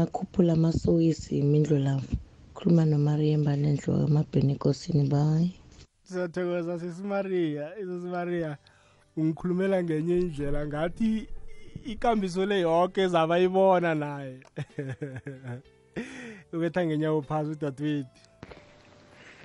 akhuphule 0.00 0.52
amasokisi 0.52 1.42
mindlu 1.50 1.78
lavo 1.86 2.12
khuluma 2.54 2.84
nomariemba 2.90 3.52
lenhlobo 3.62 4.04
amabheni 4.08 4.52
ekosini 4.56 5.04
bayi 5.12 5.50
siyathokoza 6.08 6.78
sisimaria 6.82 7.64
isisimaria 7.82 8.50
ungikhulumela 9.16 9.82
ngenye 9.84 10.14
indlela 10.24 10.60
ngathi 10.66 11.10
ikambiso 11.92 12.46
le 12.46 12.60
yonke 12.60 13.08
zabayibona 13.08 13.94
naye. 13.94 14.36
Ubetha 16.52 16.86
ngenyawo 16.86 17.22
phasi 17.22 17.50
udadewethu. 17.50 18.20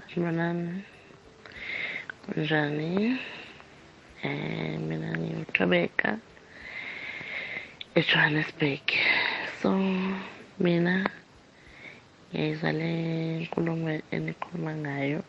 Sanibonani 0.08 0.84
kunjani 2.26 2.86
eh 3.06 3.18
mina 4.24 5.10
ngiyuthobeka 5.18 6.10
eJohannesburg 7.96 8.86
so 9.62 9.70
mina 10.64 10.96
ngiyayizwa 12.30 12.72
le 12.80 12.92
nkulumo 13.44 13.90
enikhuluma 14.16 14.72
ngayo 14.84 15.22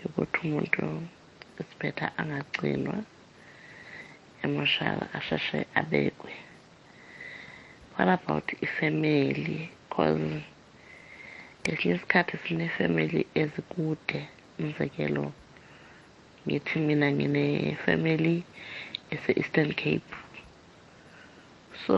yokuthi 0.00 0.38
umuntu 0.46 0.84
isibetha 1.60 2.06
angagcinwa 2.20 2.96
emotional 4.44 5.00
asheshe 5.18 5.66
abekwe 5.80 6.32
what 7.94 8.08
about 8.08 8.46
ifamily 8.66 9.68
cause 9.92 10.42
ngesinye 11.60 11.94
isikhathi 11.94 12.34
sinefamily 12.44 13.20
ezikude 13.40 14.18
umzekelo 14.58 15.24
ngithi 16.48 16.78
mina 16.80 17.06
ngine-family 17.12 18.36
ese-eastern 19.14 19.70
cape. 19.80 20.12
So 21.86 21.96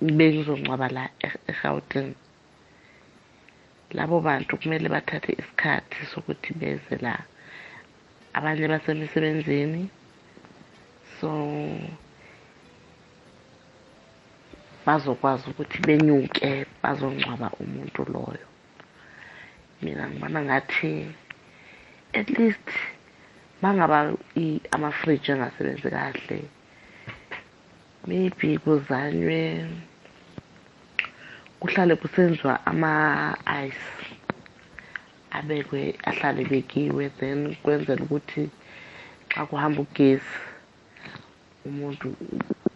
bengizongcwaba 0.00 0.88
la 0.96 1.04
e- 1.26 1.40
egauteng. 1.52 2.14
Labo 3.96 4.20
bantu 4.20 4.56
kumele 4.60 4.88
bathathe 4.88 5.32
isikhathi 5.40 6.00
sokuthi 6.12 6.50
beze 6.60 6.96
la 7.04 7.14
abanye 8.36 8.68
basemisebenzini. 8.72 9.82
So 11.20 11.28
bazokwazi 14.86 15.44
ukuthi 15.50 15.78
benyuke 15.86 16.66
bazongcwaba 16.82 17.48
umuntu 17.60 18.00
loyo. 18.12 18.48
Mina 19.82 20.04
ngibona 20.08 20.40
ngathi 20.46 20.90
at 22.14 22.28
least 22.38 22.68
bangaba 23.62 24.14
i- 24.36 24.60
amafriji 24.70 25.32
angasebenzi 25.32 25.90
kahle. 25.90 26.38
Maybe 28.06 28.58
kuzanywe 28.58 29.66
kuhlale 31.60 31.96
kusenziwa 31.96 32.66
ama-ice 32.66 33.86
abekwe 35.30 35.98
ahlale 36.04 36.44
bekiwe 36.44 37.10
then 37.20 37.54
kwenzela 37.62 38.02
ukuthi 38.02 38.50
xa 39.28 39.46
kuhamba 39.46 39.80
ugesi 39.82 40.38
umuntu 41.66 42.16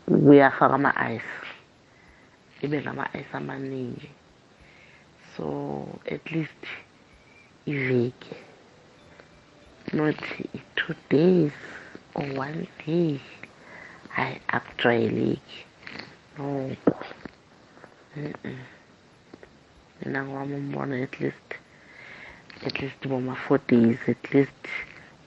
uyafaka 0.08 0.74
ama-ice 0.74 1.32
ibe 2.62 2.82
ngama-ice 2.82 3.32
amaningi. 3.32 4.10
So 5.36 5.44
at 6.06 6.30
least 6.32 6.62
iveki 7.66 8.34
not 9.92 10.16
two 10.76 10.94
days 11.10 11.52
or 12.14 12.26
one 12.34 12.66
day. 12.86 13.20
Hayi 14.16 14.40
akujwayeleki 14.48 15.58
noko 16.38 17.04
Mm-mm. 18.16 18.58
mina 20.00 20.24
ngowami 20.24 20.54
umbono 20.54 21.02
at 21.02 21.20
least 21.20 21.48
at 22.66 22.80
least 22.80 23.08
boma-four 23.08 23.58
days. 23.68 23.98
At 24.08 24.34
least 24.34 24.64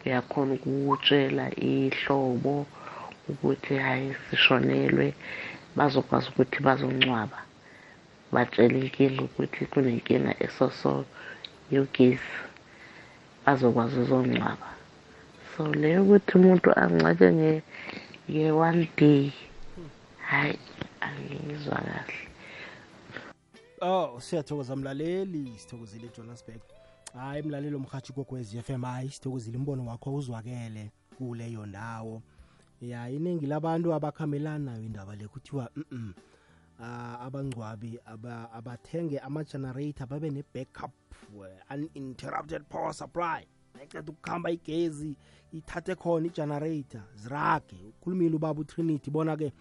uyakhona 0.05 0.53
ukutshela 0.53 1.51
ihlobo 1.55 2.66
ukuthi 3.30 3.76
hayi 3.78 4.16
sishonelwe. 4.30 5.13
Bazokwazi 5.76 6.30
ukuthi 6.30 6.59
bazongcwaba 6.63 7.39
batshele 8.32 8.80
inkinga 8.80 9.22
ukuthi 9.24 9.66
kunenkinga 9.66 10.43
esoso 10.45 11.05
yogesi 11.72 12.45
bazokwazi 13.46 14.00
uzongcwaba 14.00 14.70
so 15.58 15.74
leyo 15.74 16.04
ukuthi 16.04 16.38
umuntu 16.38 16.70
angcwatshe 16.80 17.32
nge- 17.32 17.64
nge-one 18.30 18.89
day 18.98 19.34
hhayi 20.28 20.60
angizwa 21.02 21.76
kahle 21.76 22.26
Oh 23.82 24.20
siyathokoza 24.20 24.76
mlaleli 24.76 25.54
sithokozile 25.58 26.08
eJohannesburg. 26.08 26.62
Hayi 27.14 27.41
mlaleli 27.43 27.76
omhathi 27.76 28.14
f 28.58 28.70
m 28.70 28.84
hayi 28.84 29.10
sithokozile 29.10 29.58
umbono 29.58 29.86
wakho 29.86 30.16
uzwakele 30.16 30.91
kuleyo 31.18 31.66
ndawo. 31.66 32.22
Ya 32.82 33.10
iningi 33.10 33.46
labantu 33.46 33.93
abakhamelana 33.93 34.72
nayo 34.72 34.84
indaba 34.84 35.16
le 35.16 35.28
kuthiwa 35.28 35.70
mm 35.91 36.14
abangcwabi 37.22 38.00
abathenge 38.54 39.20
ama 39.20 39.43
generator 39.43 40.08
babe 40.08 40.30
ne 40.30 40.43
backup 40.54 40.91
uh, 40.91 41.05
uninterrupted 41.73 42.63
power 42.69 42.93
supply. 42.93 43.45
Eceda 43.84 44.11
ukukhamba 44.11 44.51
igezi 44.51 45.17
ithathe 45.53 45.95
khona 45.95 46.28
igenerator 46.28 47.01
zirage. 47.15 47.76
Ukhulumile 47.89 48.36
ubaba 48.36 48.61
uTrinity 48.61 49.11
bona 49.11 49.38
ke 49.38 49.51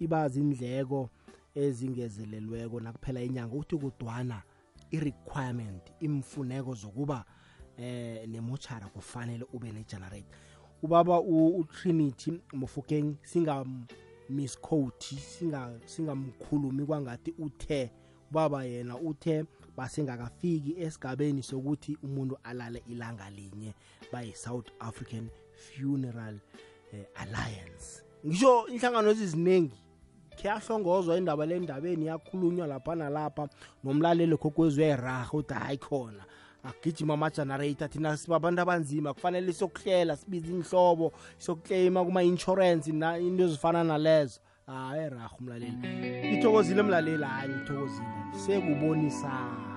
ibazi 0.00 0.40
indleko 0.40 1.10
ezingezelelweko 1.54 2.80
nakuphela 2.80 3.22
inyanga 3.22 3.56
uthi 3.56 3.76
kudwana 3.76 4.42
i-requirement 4.90 5.82
imfuneko 6.00 6.74
zokuba 6.74 7.24
eh 7.78 8.28
nemochara 8.28 8.86
kufanele 8.86 9.44
ube 9.52 9.72
ne-generator 9.72 10.24
ubaba 10.82 11.20
u- 11.20 11.56
utrinity 11.58 12.40
mofokeng 12.52 13.16
singammisquote 13.22 15.16
singa- 15.16 15.80
singamkhulumi 15.86 16.86
kwangathi 16.86 17.34
uthe 17.38 17.90
ubaba 18.30 18.64
yena 18.64 18.96
uthe 18.98 19.44
basengakafiki 19.80 20.76
esigabeni 20.78 21.42
sokuthi 21.42 21.96
umuntu 22.02 22.38
alale 22.44 22.82
ilanga 22.88 23.30
linye 23.30 23.74
bayi-south 24.12 24.68
african 24.80 25.28
funeral 25.52 26.36
eh, 26.92 27.06
alliance. 27.14 28.04
Ngisho 28.26 28.66
inhlangano 28.68 29.10
eziziningi 29.10 29.80
kuyahlongozwa 30.40 31.16
indaba 31.18 31.46
le 31.46 31.60
ndabeni 31.60 32.06
yakhulunywa 32.06 32.66
lapha 32.66 32.94
nalapha 32.94 33.48
nomlaleli 33.84 34.36
khokwezi 34.36 34.80
uyayiraha 34.80 35.26
ukuthi 35.28 35.54
hayi 35.54 35.78
khona 35.78 36.24
agijima 36.64 37.14
ama-generator 37.14 37.88
thina 37.90 38.16
sibabantu 38.16 38.62
abanzima 38.62 39.14
kufanele 39.14 39.52
siyokuhlela 39.52 40.16
sibize 40.16 40.52
inhlobo 40.52 41.12
siyokukleyima 41.38 42.04
kuma-insurance 42.04 42.92
na 42.92 43.18
into 43.18 43.44
ezifana 43.44 43.84
nalezo. 43.84 44.40
Hayi 44.66 45.10
raha 45.10 45.36
umlaleli. 45.40 46.28
Ngithokozile 46.28 46.82
mlaleli 46.82 47.24
hayi 47.24 47.48
ngithokozile. 47.48 48.06
Sekubonisana 48.46 49.69